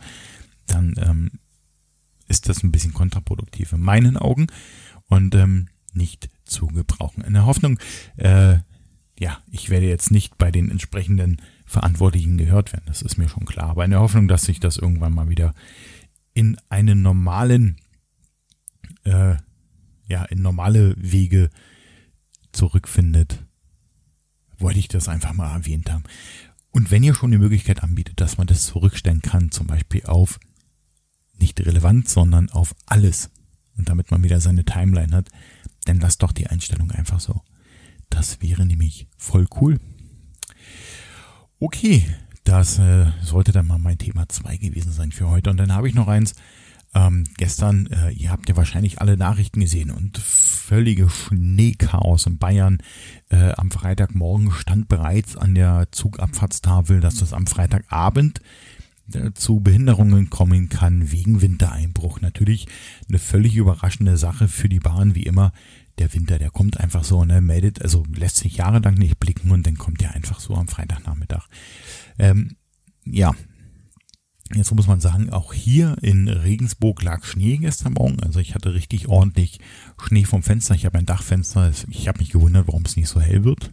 dann 0.67 0.95
ähm, 0.99 1.31
ist 2.29 2.49
das 2.49 2.63
ein 2.63 2.73
bisschen 2.73 2.95
kontraproduktiv 2.95 3.73
in 3.73 3.81
meinen 3.81 4.17
Augen 4.17 4.47
und 5.07 5.35
ähm, 5.35 5.69
nicht 5.93 6.29
zu 6.45 6.69
gebrauchen. 6.69 7.25
In 7.25 7.35
der 7.35 7.47
Hoffnung, 7.47 7.79
äh, 8.17 8.59
ja, 9.19 9.39
ich 9.51 9.69
werde 9.69 9.87
jetzt 9.87 10.11
nicht 10.11 10.39
bei 10.39 10.51
den 10.51 10.71
entsprechenden 10.71 11.43
Verantwortlichen 11.71 12.37
gehört 12.37 12.73
werden, 12.73 12.83
das 12.87 13.01
ist 13.01 13.17
mir 13.17 13.29
schon 13.29 13.45
klar. 13.45 13.71
Aber 13.71 13.85
in 13.85 13.93
der 13.93 14.01
Hoffnung, 14.01 14.27
dass 14.27 14.43
sich 14.43 14.59
das 14.59 14.77
irgendwann 14.77 15.13
mal 15.13 15.29
wieder 15.29 15.55
in 16.35 16.57
einen 16.69 17.01
normalen, 17.01 17.77
äh, 19.05 19.37
ja, 20.09 20.25
in 20.25 20.43
normale 20.43 20.97
Wege 20.99 21.49
zurückfindet, 22.51 23.47
wollte 24.59 24.81
ich 24.81 24.89
das 24.89 25.09
einfach 25.09 25.33
mal 25.33 25.55
erwähnt 25.55 25.93
haben. 25.93 26.03
Und 26.73 26.91
wenn 26.91 27.05
ihr 27.05 27.15
schon 27.15 27.31
die 27.31 27.39
Möglichkeit 27.39 27.85
anbietet, 27.85 28.21
dass 28.21 28.37
man 28.37 28.49
das 28.49 28.65
zurückstellen 28.65 29.23
kann, 29.23 29.53
zum 29.53 29.69
Beispiel 29.69 30.05
auf 30.07 30.41
nicht 31.39 31.61
relevant, 31.61 32.09
sondern 32.09 32.51
auf 32.51 32.75
alles. 32.87 33.31
Und 33.77 33.89
damit 33.89 34.11
man 34.11 34.25
wieder 34.25 34.41
seine 34.41 34.65
Timeline 34.65 35.15
hat, 35.15 35.29
dann 35.85 36.01
lasst 36.01 36.25
doch 36.25 36.33
die 36.33 36.49
Einstellung 36.49 36.91
einfach 36.91 37.21
so. 37.21 37.43
Das 38.09 38.43
wäre 38.43 38.67
nämlich 38.67 39.07
voll 39.17 39.47
cool. 39.61 39.79
Okay, 41.63 42.07
das 42.45 42.79
äh, 42.79 43.05
sollte 43.23 43.53
dann 43.53 43.67
mal 43.67 43.77
mein 43.77 43.99
Thema 43.99 44.27
2 44.27 44.57
gewesen 44.57 44.93
sein 44.93 45.13
für 45.13 45.29
heute. 45.29 45.51
Und 45.51 45.59
dann 45.59 45.75
habe 45.75 45.89
ich 45.89 45.95
noch 45.95 46.09
eins. 46.09 46.35
Ähm, 46.95 47.25
gestern, 47.37 47.87
äh, 47.89 48.11
ihr 48.13 48.31
habt 48.31 48.49
ja 48.49 48.57
wahrscheinlich 48.57 49.03
alle 49.03 49.19
Nachrichten 49.19 49.61
gesehen 49.61 49.91
und 49.91 50.17
völlige 50.17 51.11
Schneechaos 51.11 52.27
in 52.27 52.39
Bayern. 52.39 52.79
Äh, 53.29 53.53
am 53.53 53.71
Freitagmorgen 53.71 54.53
stand 54.53 54.89
bereits 54.89 55.37
an 55.37 55.55
der 55.55 55.89
Zugabfahrtstafel, 55.93 57.01
dass 57.01 57.17
das 57.17 57.35
am 57.35 57.47
Freitagabend 57.47 58.41
zu 59.35 59.59
Behinderungen 59.59 60.31
kommen 60.31 60.69
kann 60.69 61.11
wegen 61.11 61.43
Wintereinbruch. 61.43 62.21
Natürlich 62.21 62.69
eine 63.09 63.19
völlig 63.19 63.57
überraschende 63.57 64.17
Sache 64.17 64.47
für 64.47 64.69
die 64.69 64.79
Bahn, 64.79 65.17
wie 65.17 65.25
immer. 65.25 65.53
Der 66.01 66.13
Winter, 66.13 66.39
der 66.39 66.51
kommt 66.51 66.81
einfach 66.81 67.05
so, 67.05 67.25
ne, 67.25 67.41
meldet, 67.41 67.83
also 67.83 68.05
lässt 68.13 68.37
sich 68.37 68.57
jahrelang 68.57 68.95
nicht 68.95 69.21
blicken 69.21 69.51
und 69.53 69.67
dann 69.67 69.77
kommt 69.77 70.01
der 70.01 70.15
einfach 70.15 70.41
so 70.41 70.55
am 70.55 70.67
Freitagnachmittag. 70.67 71.47
Ähm, 72.19 72.57
ja, 73.05 73.33
Jetzt 74.53 74.75
muss 74.75 74.89
man 74.89 75.01
sagen, 75.01 75.31
auch 75.31 75.53
hier 75.53 75.97
in 76.03 76.27
Regensburg 76.27 77.05
lag 77.05 77.25
Schnee 77.25 77.59
gestern 77.59 77.93
Morgen. 77.93 78.19
Also 78.19 78.41
ich 78.41 78.57
hatte 78.57 78.75
richtig 78.75 79.07
ordentlich 79.07 79.61
Schnee 79.97 80.25
vom 80.25 80.43
Fenster. 80.43 80.75
Ich 80.75 80.87
habe 80.87 80.99
ein 80.99 81.07
Dachfenster. 81.07 81.71
Ich 81.89 82.09
habe 82.09 82.19
mich 82.19 82.31
gewundert, 82.31 82.67
warum 82.67 82.83
es 82.85 82.97
nicht 82.97 83.09
so 83.09 83.21
hell 83.21 83.45
wird. 83.45 83.73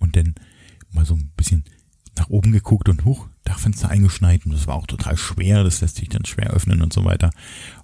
Und 0.00 0.16
dann 0.16 0.34
mal 0.90 1.04
so 1.04 1.14
ein 1.14 1.30
bisschen 1.36 1.64
nach 2.16 2.28
oben 2.28 2.52
geguckt 2.52 2.88
und 2.88 3.04
hoch, 3.04 3.28
Dachfenster 3.44 3.88
eingeschneit 3.88 4.44
und 4.44 4.52
das 4.52 4.66
war 4.66 4.74
auch 4.74 4.86
total 4.86 5.16
schwer, 5.16 5.64
das 5.64 5.80
lässt 5.80 5.96
sich 5.96 6.08
dann 6.08 6.24
schwer 6.24 6.50
öffnen 6.50 6.82
und 6.82 6.92
so 6.92 7.04
weiter. 7.04 7.30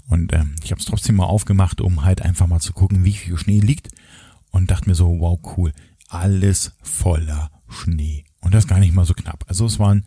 Und 0.08 0.32
ähm, 0.32 0.54
ich 0.62 0.70
habe 0.70 0.80
es 0.80 0.86
trotzdem 0.86 1.16
mal 1.16 1.24
aufgemacht, 1.24 1.80
um 1.80 2.04
halt 2.04 2.22
einfach 2.22 2.46
mal 2.46 2.60
zu 2.60 2.72
gucken, 2.72 3.04
wie 3.04 3.12
viel 3.12 3.36
Schnee 3.36 3.60
liegt 3.60 3.88
und 4.50 4.70
dachte 4.70 4.88
mir 4.88 4.94
so, 4.94 5.18
wow, 5.20 5.38
cool, 5.56 5.72
alles 6.08 6.72
voller 6.82 7.50
Schnee. 7.68 8.24
Und 8.40 8.54
das 8.54 8.68
gar 8.68 8.78
nicht 8.78 8.94
mal 8.94 9.04
so 9.04 9.14
knapp. 9.14 9.44
Also 9.48 9.66
es 9.66 9.78
waren, 9.78 10.04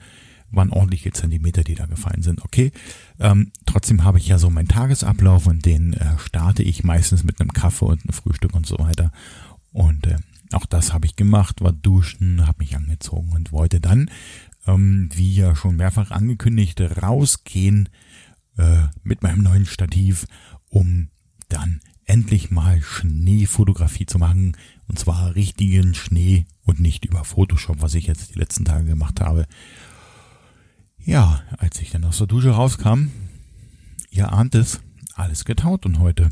waren 0.51 0.71
ordentliche 0.71 1.11
Zentimeter, 1.11 1.63
die 1.63 1.75
da 1.75 1.85
gefallen 1.85 2.23
sind. 2.23 2.43
Okay, 2.43 2.71
ähm, 3.19 3.51
trotzdem 3.65 4.03
habe 4.03 4.17
ich 4.17 4.27
ja 4.27 4.37
so 4.37 4.49
meinen 4.49 4.69
Tagesablauf 4.69 5.47
und 5.47 5.65
den 5.65 5.93
äh, 5.93 6.17
starte 6.17 6.63
ich 6.63 6.83
meistens 6.83 7.23
mit 7.23 7.41
einem 7.41 7.51
Kaffee 7.51 7.85
und 7.85 8.01
einem 8.03 8.13
Frühstück 8.13 8.55
und 8.55 8.65
so 8.65 8.79
weiter. 8.79 9.11
Und 9.71 10.07
äh, 10.07 10.15
auch 10.53 10.65
das 10.65 10.93
habe 10.93 11.05
ich 11.05 11.15
gemacht, 11.15 11.61
war 11.61 11.73
duschen, 11.73 12.47
habe 12.47 12.59
mich 12.59 12.75
angezogen 12.75 13.31
und 13.33 13.51
wollte 13.51 13.81
dann, 13.81 14.09
ähm, 14.65 15.09
wie 15.13 15.35
ja 15.35 15.55
schon 15.55 15.75
mehrfach 15.75 16.11
angekündigt, 16.11 16.79
rausgehen 16.81 17.89
äh, 18.59 18.89
mit 19.03 19.23
meinem 19.23 19.41
neuen 19.41 19.65
Stativ, 19.65 20.25
um 20.67 21.07
dann 21.47 21.79
endlich 22.05 22.51
mal 22.51 22.81
Schneefotografie 22.81 24.05
zu 24.05 24.19
machen. 24.19 24.57
Und 24.87 24.99
zwar 24.99 25.35
richtigen 25.35 25.93
Schnee 25.93 26.45
und 26.63 26.79
nicht 26.79 27.05
über 27.05 27.23
Photoshop, 27.23 27.81
was 27.81 27.93
ich 27.93 28.07
jetzt 28.07 28.35
die 28.35 28.39
letzten 28.39 28.65
Tage 28.65 28.85
gemacht 28.85 29.21
habe. 29.21 29.45
Ja, 30.97 31.41
als 31.57 31.79
ich 31.79 31.91
dann 31.91 32.03
aus 32.03 32.17
der 32.17 32.27
Dusche 32.27 32.51
rauskam, 32.51 33.11
ihr 34.09 34.33
ahnt 34.33 34.55
es, 34.55 34.81
alles 35.15 35.45
getaut 35.45 35.85
und 35.85 35.99
heute 35.99 36.29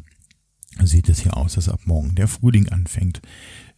sieht 0.83 1.09
es 1.09 1.19
hier 1.19 1.37
aus, 1.37 1.53
dass 1.53 1.69
ab 1.69 1.81
morgen 1.85 2.15
der 2.15 2.27
Frühling 2.27 2.69
anfängt. 2.69 3.21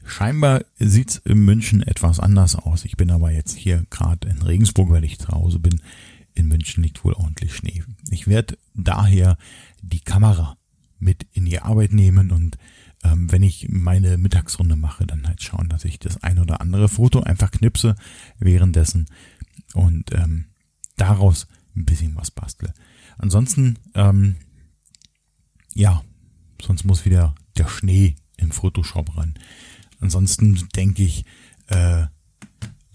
Scheinbar 0.05 0.63
sieht's 0.79 1.17
in 1.17 1.45
München 1.45 1.83
etwas 1.83 2.19
anders 2.19 2.55
aus. 2.55 2.85
Ich 2.85 2.97
bin 2.97 3.11
aber 3.11 3.31
jetzt 3.31 3.55
hier 3.55 3.85
gerade 3.89 4.27
in 4.27 4.41
Regensburg, 4.41 4.89
weil 4.89 5.03
ich 5.03 5.19
zu 5.19 5.27
Hause 5.29 5.59
bin. 5.59 5.81
In 6.33 6.47
München 6.47 6.83
liegt 6.83 7.03
wohl 7.03 7.13
ordentlich 7.13 7.55
Schnee. 7.55 7.83
Ich 8.11 8.27
werde 8.27 8.57
daher 8.73 9.37
die 9.81 9.99
Kamera 9.99 10.57
mit 10.99 11.27
in 11.31 11.45
die 11.45 11.59
Arbeit 11.59 11.93
nehmen 11.93 12.31
und 12.31 12.57
ähm, 13.03 13.31
wenn 13.31 13.43
ich 13.43 13.69
meine 13.69 14.17
Mittagsrunde 14.17 14.75
mache, 14.75 15.07
dann 15.07 15.27
halt 15.27 15.41
schauen, 15.41 15.69
dass 15.69 15.85
ich 15.85 15.99
das 15.99 16.21
ein 16.23 16.39
oder 16.39 16.61
andere 16.61 16.89
Foto 16.89 17.21
einfach 17.21 17.51
knipse 17.51 17.95
währenddessen 18.39 19.07
und 19.73 20.13
ähm, 20.13 20.45
daraus 20.97 21.47
ein 21.75 21.85
bisschen 21.85 22.15
was 22.15 22.31
bastle. 22.31 22.73
Ansonsten, 23.17 23.79
ähm, 23.95 24.35
ja, 25.73 26.03
sonst 26.61 26.83
muss 26.83 27.05
wieder 27.05 27.35
der 27.57 27.67
Schnee 27.67 28.15
im 28.37 28.51
Photoshop 28.51 29.15
ran. 29.15 29.35
Ansonsten 29.99 30.67
denke 30.75 31.03
ich, 31.03 31.25
äh, 31.67 32.07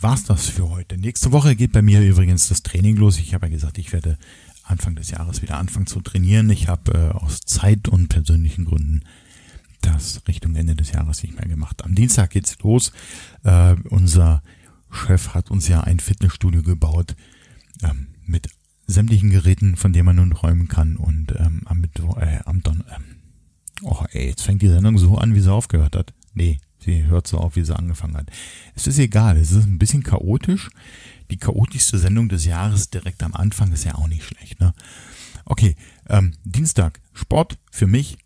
war's 0.04 0.24
das 0.24 0.50
für 0.50 0.68
heute. 0.68 0.98
Nächste 0.98 1.32
Woche 1.32 1.56
geht 1.56 1.72
bei 1.72 1.80
mir 1.80 2.02
übrigens 2.02 2.48
das 2.48 2.62
Training 2.62 2.96
los. 2.96 3.18
Ich 3.18 3.32
habe 3.32 3.46
ja 3.46 3.52
gesagt, 3.52 3.78
ich 3.78 3.90
werde 3.94 4.18
Anfang 4.62 4.96
des 4.96 5.10
Jahres 5.10 5.40
wieder 5.40 5.56
anfangen 5.56 5.86
zu 5.86 5.98
trainieren. 6.02 6.50
Ich 6.50 6.68
habe 6.68 6.92
äh, 6.92 7.18
aus 7.18 7.40
Zeit- 7.40 7.88
und 7.88 8.08
persönlichen 8.08 8.66
Gründen 8.66 9.00
das 9.80 10.20
Richtung 10.28 10.56
Ende 10.56 10.74
des 10.74 10.92
Jahres 10.92 11.22
nicht 11.22 11.36
mehr 11.36 11.48
gemacht. 11.48 11.82
Am 11.86 11.94
Dienstag 11.94 12.32
geht's 12.32 12.58
los. 12.58 12.92
Äh, 13.44 13.76
unser 13.88 14.42
Chef 14.90 15.32
hat 15.32 15.50
uns 15.50 15.68
ja 15.68 15.80
ein 15.80 16.00
Fitnessstudio 16.00 16.62
gebaut 16.62 17.16
ähm, 17.82 18.08
mit 18.26 18.50
sämtlichen 18.86 19.30
Geräten, 19.30 19.74
von 19.74 19.94
denen 19.94 20.04
man 20.04 20.16
nun 20.16 20.32
träumen 20.32 20.68
kann. 20.68 20.98
Und 20.98 21.32
ähm, 21.38 21.62
am 21.64 21.80
Mittwoch, 21.80 22.18
äh, 22.18 22.40
am 22.44 22.62
Don, 22.62 22.84
ähm, 22.94 23.04
oh 23.80 24.04
ey, 24.10 24.28
jetzt 24.28 24.42
fängt 24.42 24.60
die 24.60 24.68
Sendung 24.68 24.98
so 24.98 25.16
an, 25.16 25.34
wie 25.34 25.40
sie 25.40 25.50
aufgehört 25.50 25.96
hat. 25.96 26.12
Nee, 26.34 26.58
Sie 26.84 27.04
hört 27.04 27.26
so 27.26 27.38
auf, 27.38 27.56
wie 27.56 27.64
sie 27.64 27.76
angefangen 27.76 28.16
hat. 28.16 28.30
Es 28.74 28.86
ist 28.86 28.98
egal, 28.98 29.36
es 29.38 29.52
ist 29.52 29.64
ein 29.64 29.78
bisschen 29.78 30.02
chaotisch. 30.02 30.70
Die 31.30 31.38
chaotischste 31.38 31.98
Sendung 31.98 32.28
des 32.28 32.44
Jahres 32.44 32.90
direkt 32.90 33.22
am 33.22 33.34
Anfang 33.34 33.72
ist 33.72 33.84
ja 33.84 33.94
auch 33.94 34.08
nicht 34.08 34.24
schlecht. 34.24 34.60
Ne? 34.60 34.74
Okay, 35.46 35.76
ähm, 36.08 36.34
Dienstag, 36.44 37.00
Sport 37.14 37.58
für 37.70 37.86
mich, 37.86 38.18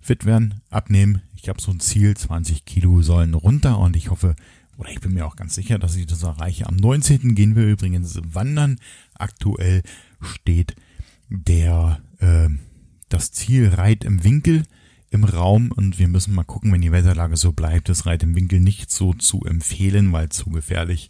fit 0.00 0.24
werden, 0.24 0.62
abnehmen. 0.70 1.22
Ich 1.36 1.48
habe 1.48 1.60
so 1.60 1.70
ein 1.70 1.80
Ziel, 1.80 2.16
20 2.16 2.64
Kilo 2.64 3.02
sollen 3.02 3.34
runter 3.34 3.78
und 3.78 3.94
ich 3.94 4.10
hoffe, 4.10 4.34
oder 4.78 4.90
ich 4.90 5.00
bin 5.00 5.12
mir 5.12 5.26
auch 5.26 5.36
ganz 5.36 5.54
sicher, 5.54 5.78
dass 5.78 5.96
ich 5.96 6.06
das 6.06 6.22
erreiche. 6.22 6.66
Am 6.66 6.76
19. 6.76 7.34
gehen 7.34 7.56
wir 7.56 7.66
übrigens 7.66 8.18
wandern. 8.22 8.78
Aktuell 9.14 9.82
steht 10.20 10.76
der 11.28 12.00
äh, 12.20 12.48
das 13.08 13.32
Ziel 13.32 13.68
Reit 13.68 14.04
im 14.04 14.24
Winkel 14.24 14.62
im 15.10 15.24
Raum 15.24 15.72
und 15.72 15.98
wir 15.98 16.08
müssen 16.08 16.34
mal 16.34 16.44
gucken, 16.44 16.72
wenn 16.72 16.80
die 16.80 16.92
Wetterlage 16.92 17.36
so 17.36 17.52
bleibt, 17.52 17.88
ist 17.88 18.06
Reit 18.06 18.22
im 18.22 18.34
Winkel 18.34 18.60
nicht 18.60 18.90
so 18.90 19.14
zu 19.14 19.44
empfehlen, 19.44 20.12
weil 20.12 20.28
zu 20.28 20.50
gefährlich. 20.50 21.08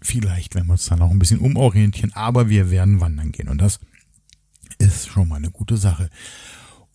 Vielleicht 0.00 0.54
werden 0.54 0.68
wir 0.68 0.72
uns 0.72 0.86
dann 0.86 1.02
auch 1.02 1.10
ein 1.10 1.18
bisschen 1.18 1.40
umorientieren, 1.40 2.12
aber 2.14 2.48
wir 2.48 2.70
werden 2.70 3.00
wandern 3.00 3.32
gehen 3.32 3.48
und 3.48 3.58
das 3.60 3.80
ist 4.78 5.08
schon 5.08 5.28
mal 5.28 5.36
eine 5.36 5.50
gute 5.50 5.76
Sache. 5.76 6.10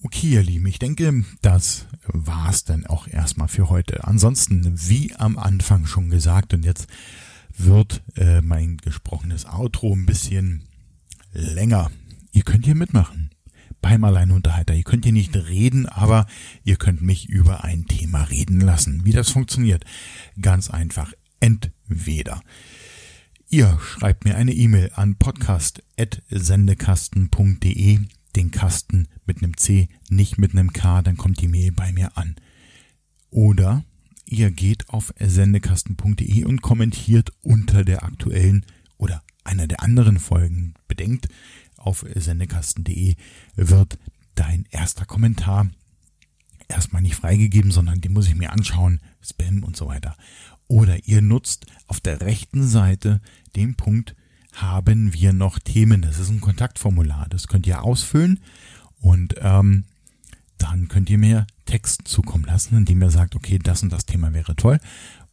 Okay, 0.02 0.30
ihr 0.30 0.44
Lieben, 0.44 0.66
ich 0.68 0.80
denke, 0.80 1.26
das 1.42 1.86
war's 2.08 2.64
dann 2.64 2.86
auch 2.86 3.08
erstmal 3.08 3.48
für 3.48 3.70
heute. 3.70 4.06
Ansonsten, 4.06 4.74
wie 4.88 5.14
am 5.16 5.38
Anfang 5.38 5.86
schon 5.86 6.10
gesagt, 6.10 6.54
und 6.54 6.64
jetzt 6.64 6.88
wird 7.58 8.02
äh, 8.16 8.42
mein 8.42 8.78
gesprochenes 8.78 9.46
Outro 9.46 9.94
ein 9.94 10.06
bisschen 10.06 10.64
länger. 11.34 11.92
Ihr 12.32 12.44
könnt 12.44 12.66
hier 12.66 12.76
mitmachen 12.76 13.32
beim 13.82 14.04
Alleinunterhalter. 14.04 14.76
Ihr 14.76 14.84
könnt 14.84 15.06
hier 15.06 15.14
nicht 15.14 15.36
reden, 15.36 15.88
aber 15.88 16.28
ihr 16.64 16.76
könnt 16.76 17.02
mich 17.02 17.28
über 17.30 17.64
ein 17.64 17.86
Thema 17.86 18.22
reden 18.24 18.62
lassen. 18.62 19.06
Wie 19.06 19.12
das 19.12 19.30
funktioniert? 19.30 19.86
Ganz 20.42 20.70
einfach. 20.70 21.14
Entweder 21.40 22.42
ihr 23.50 23.80
schreibt 23.80 24.26
mir 24.26 24.36
eine 24.36 24.54
E-Mail 24.54 24.92
an 24.94 25.16
podcast.sendekasten.de, 25.16 28.00
den 28.36 28.52
Kasten 28.52 29.08
mit 29.26 29.42
einem 29.42 29.58
C, 29.58 29.90
nicht 30.10 30.38
mit 30.38 30.52
einem 30.52 30.74
K, 30.74 31.02
dann 31.02 31.18
kommt 31.18 31.42
die 31.42 31.48
Mail 31.48 31.72
bei 31.72 31.92
mir 31.92 32.16
an. 32.18 32.36
Oder 33.32 33.84
ihr 34.26 34.52
geht 34.52 34.90
auf 34.90 35.12
sendekasten.de 35.20 36.44
und 36.44 36.62
kommentiert 36.62 37.32
unter 37.42 37.84
der 37.84 38.04
aktuellen 38.04 38.64
oder 38.98 39.24
einer 39.44 39.66
der 39.68 39.82
anderen 39.82 40.20
Folgen. 40.20 40.76
Bedenkt, 40.88 41.28
auf 41.80 42.06
sendekasten.de 42.14 43.16
wird 43.56 43.98
dein 44.36 44.66
erster 44.70 45.06
Kommentar 45.06 45.70
erstmal 46.68 47.02
nicht 47.02 47.16
freigegeben, 47.16 47.72
sondern 47.72 48.02
den 48.02 48.14
muss 48.14 48.28
ich 48.28 48.36
mir 48.36 48.52
anschauen, 48.52 49.02
Spam 49.22 49.64
und 49.64 49.76
so 49.76 49.88
weiter. 49.88 50.16
Oder 50.68 51.08
ihr 51.08 51.22
nutzt 51.22 51.66
auf 51.88 52.00
der 52.00 52.22
rechten 52.22 52.68
Seite 52.68 53.22
den 53.56 53.76
Punkt 53.76 54.16
haben 54.54 55.14
wir 55.14 55.34
noch 55.34 55.60
Themen. 55.60 56.02
Das 56.02 56.20
ist 56.20 56.30
ein 56.30 56.42
Kontaktformular. 56.42 57.28
Das 57.30 57.48
könnt 57.48 57.68
ihr 57.68 57.84
ausfüllen 57.84 58.40
und 59.02 59.36
ähm, 59.42 59.86
dann 60.58 60.88
könnt 60.88 61.10
ihr 61.10 61.18
mir 61.18 61.48
Text 61.66 62.08
zukommen 62.08 62.46
lassen, 62.46 62.78
indem 62.78 63.02
ihr 63.02 63.12
sagt, 63.12 63.36
okay, 63.36 63.60
das 63.60 63.84
und 63.84 63.92
das 63.92 64.06
Thema 64.06 64.34
wäre 64.34 64.56
toll. 64.56 64.80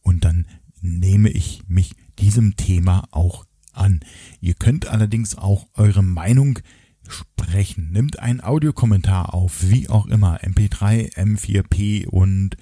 Und 0.01 0.23
dann 0.23 0.45
nehme 0.81 1.29
ich 1.29 1.63
mich 1.67 1.93
diesem 2.19 2.55
Thema 2.55 3.07
auch 3.11 3.45
an. 3.77 3.99
Ihr 4.41 4.53
könnt 4.53 4.87
allerdings 4.87 5.37
auch 5.37 5.67
eure 5.73 6.03
Meinung 6.03 6.59
sprechen. 7.07 7.91
Nimmt 7.91 8.19
einen 8.19 8.41
Audiokommentar 8.41 9.33
auf, 9.33 9.69
wie 9.69 9.89
auch 9.89 10.07
immer. 10.07 10.41
MP3, 10.41 11.13
M4P 11.15 12.07
und 12.07 12.57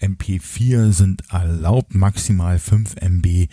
MP4 0.00 0.92
sind 0.92 1.24
erlaubt, 1.30 1.94
maximal 1.94 2.58
5 2.58 2.96
MB. 3.00 3.48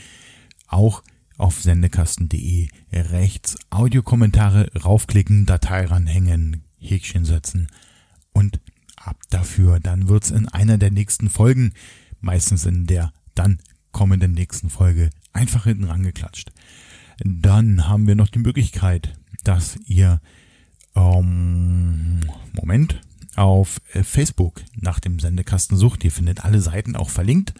Auch 0.67 1.03
auf 1.37 1.61
sendekasten.de 1.61 2.69
rechts 2.93 3.57
Audiokommentare 3.69 4.71
raufklicken, 4.83 5.45
Datei 5.45 5.85
ranhängen, 5.85 6.63
Häkchen 6.77 7.25
setzen 7.25 7.67
und 8.31 8.59
ab 8.95 9.17
dafür. 9.29 9.79
Dann 9.79 10.07
wird's 10.07 10.31
in 10.31 10.47
einer 10.47 10.77
der 10.77 10.91
nächsten 10.91 11.29
Folgen, 11.29 11.73
meistens 12.21 12.65
in 12.65 12.85
der 12.85 13.11
dann 13.33 13.59
kommenden 13.91 14.33
nächsten 14.33 14.69
Folge, 14.69 15.09
einfach 15.33 15.65
hinten 15.65 15.85
rangeklatscht. 15.85 16.51
Dann 17.23 17.87
haben 17.87 18.07
wir 18.07 18.15
noch 18.15 18.29
die 18.29 18.39
Möglichkeit, 18.39 19.13
dass 19.43 19.77
ihr 19.85 20.21
ähm, 20.95 22.21
Moment 22.53 23.01
auf 23.35 23.81
äh, 23.93 24.03
Facebook 24.03 24.63
nach 24.75 24.99
dem 24.99 25.19
Sendekasten 25.19 25.77
sucht. 25.77 26.03
Ihr 26.03 26.11
findet 26.11 26.45
alle 26.45 26.61
Seiten 26.61 26.95
auch 26.95 27.09
verlinkt 27.09 27.53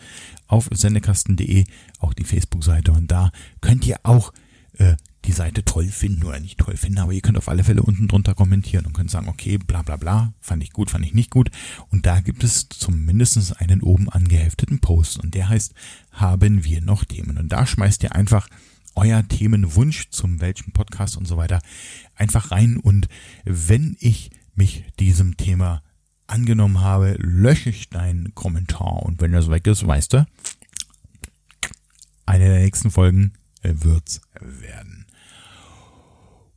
auf 0.48 0.70
sendekasten.de, 0.72 1.66
auch 2.00 2.14
die 2.14 2.24
Facebook-Seite. 2.24 2.92
Und 2.92 3.12
da 3.12 3.32
könnt 3.62 3.86
ihr 3.86 3.98
auch 4.04 4.32
äh, 4.78 4.96
die 5.26 5.32
Seite 5.32 5.66
toll 5.66 5.88
finden 5.88 6.24
oder 6.24 6.40
nicht 6.40 6.60
toll 6.60 6.78
finden, 6.78 7.00
aber 7.00 7.12
ihr 7.12 7.22
könnt 7.22 7.38
auf 7.38 7.50
alle 7.50 7.64
Fälle 7.64 7.82
unten 7.82 8.08
drunter 8.08 8.36
kommentieren 8.36 8.86
und 8.86 8.94
könnt 8.94 9.10
sagen, 9.10 9.28
okay, 9.28 9.58
bla 9.58 9.82
bla 9.82 9.98
bla, 9.98 10.34
fand 10.40 10.64
ich 10.64 10.72
gut, 10.72 10.92
fand 10.92 11.06
ich 11.06 11.14
nicht 11.14 11.32
gut. 11.32 11.50
Und 11.90 12.06
da 12.06 12.20
gibt 12.20 12.44
es 12.44 12.70
zumindest 12.70 13.60
einen 13.60 13.82
oben 13.82 14.10
angehefteten 14.10 14.80
Post 14.80 15.18
und 15.18 15.34
der 15.34 15.50
heißt, 15.50 15.74
haben 16.12 16.64
wir 16.64 16.82
noch 16.82 17.04
Themen? 17.06 17.38
Und 17.38 17.50
da 17.50 17.66
schmeißt 17.66 18.04
ihr 18.04 18.14
einfach 18.14 18.48
euer 18.96 19.28
Themenwunsch 19.28 20.10
zum 20.10 20.42
welchen 20.42 20.72
Podcast 20.72 21.18
und 21.18 21.26
so 21.26 21.38
weiter 21.38 21.62
einfach 22.16 22.52
rein 22.52 22.78
und 22.78 23.08
wenn 23.44 23.98
ich 24.00 24.32
mich 24.56 24.86
diesem 25.00 25.38
Thema 25.38 25.84
angenommen 26.28 26.82
habe, 26.82 27.16
lösche 27.20 27.70
ich 27.70 27.90
deinen 27.90 28.34
Kommentar 28.34 29.04
und 29.04 29.22
wenn 29.22 29.32
das 29.32 29.50
weg 29.50 29.68
ist, 29.68 29.86
weißt 29.86 30.14
du, 30.14 30.26
eine 32.26 32.46
der 32.46 32.60
nächsten 32.60 32.90
Folgen 32.90 33.34
wird's 33.62 34.22
werden. 34.40 35.06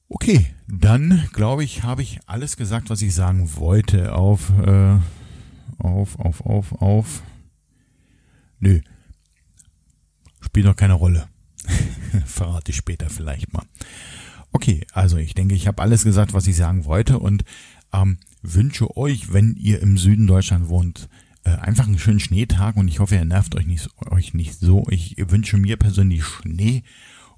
Okay, 0.09 0.47
dann 0.67 1.29
glaube 1.33 1.65
ich, 1.65 1.83
habe 1.83 2.03
ich 2.03 2.21
alles 2.27 2.57
gesagt, 2.57 2.89
was 2.89 3.03
ich 3.03 3.15
sagen 3.15 3.57
wollte. 3.57 4.15
Auf, 4.15 4.51
äh, 4.59 4.97
auf, 5.79 6.19
auf, 6.19 6.41
auf, 6.47 6.73
auf. 6.81 7.23
Nö. 8.59 8.81
Spielt 10.41 10.65
noch 10.65 10.77
keine 10.77 10.95
Rolle. 10.95 11.29
Verrate 12.27 12.71
ich 12.71 12.77
später 12.77 13.11
vielleicht 13.11 13.53
mal. 13.53 13.65
Okay, 14.53 14.87
also 14.93 15.17
ich 15.17 15.35
denke, 15.35 15.55
ich 15.55 15.67
habe 15.67 15.83
alles 15.83 16.05
gesagt, 16.05 16.33
was 16.33 16.47
ich 16.47 16.57
sagen 16.57 16.85
wollte 16.85 17.19
und 17.19 17.45
ähm, 17.93 18.19
wünsche 18.43 18.97
euch, 18.97 19.33
wenn 19.33 19.55
ihr 19.57 19.81
im 19.81 19.99
Süden 19.99 20.27
Deutschland 20.27 20.69
wohnt, 20.69 21.09
äh, 21.45 21.51
einfach 21.51 21.87
einen 21.87 21.99
schönen 21.99 22.21
Schneetag 22.21 22.77
und 22.77 22.89
ich 22.89 22.99
hoffe, 23.01 23.17
er 23.17 23.25
nervt 23.25 23.55
euch 23.57 23.67
nicht, 23.67 23.89
euch 24.11 24.35
nicht 24.35 24.59
so. 24.59 24.85
Ich 24.91 25.17
wünsche 25.19 25.57
mir 25.57 25.77
persönlich 25.77 26.25
Schnee 26.25 26.83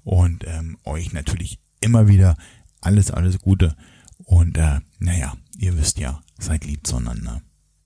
und 0.03 0.45
ähm, 0.47 0.77
euch 0.83 1.13
natürlich 1.13 1.59
immer 1.79 2.07
wieder 2.07 2.37
alles, 2.79 3.11
alles 3.11 3.39
Gute 3.39 3.75
und 4.17 4.57
äh, 4.57 4.79
naja, 4.99 5.35
ihr 5.57 5.77
wisst 5.77 5.99
ja, 5.99 6.21
seid 6.39 6.65
lieb 6.65 6.87
zueinander. 6.87 7.41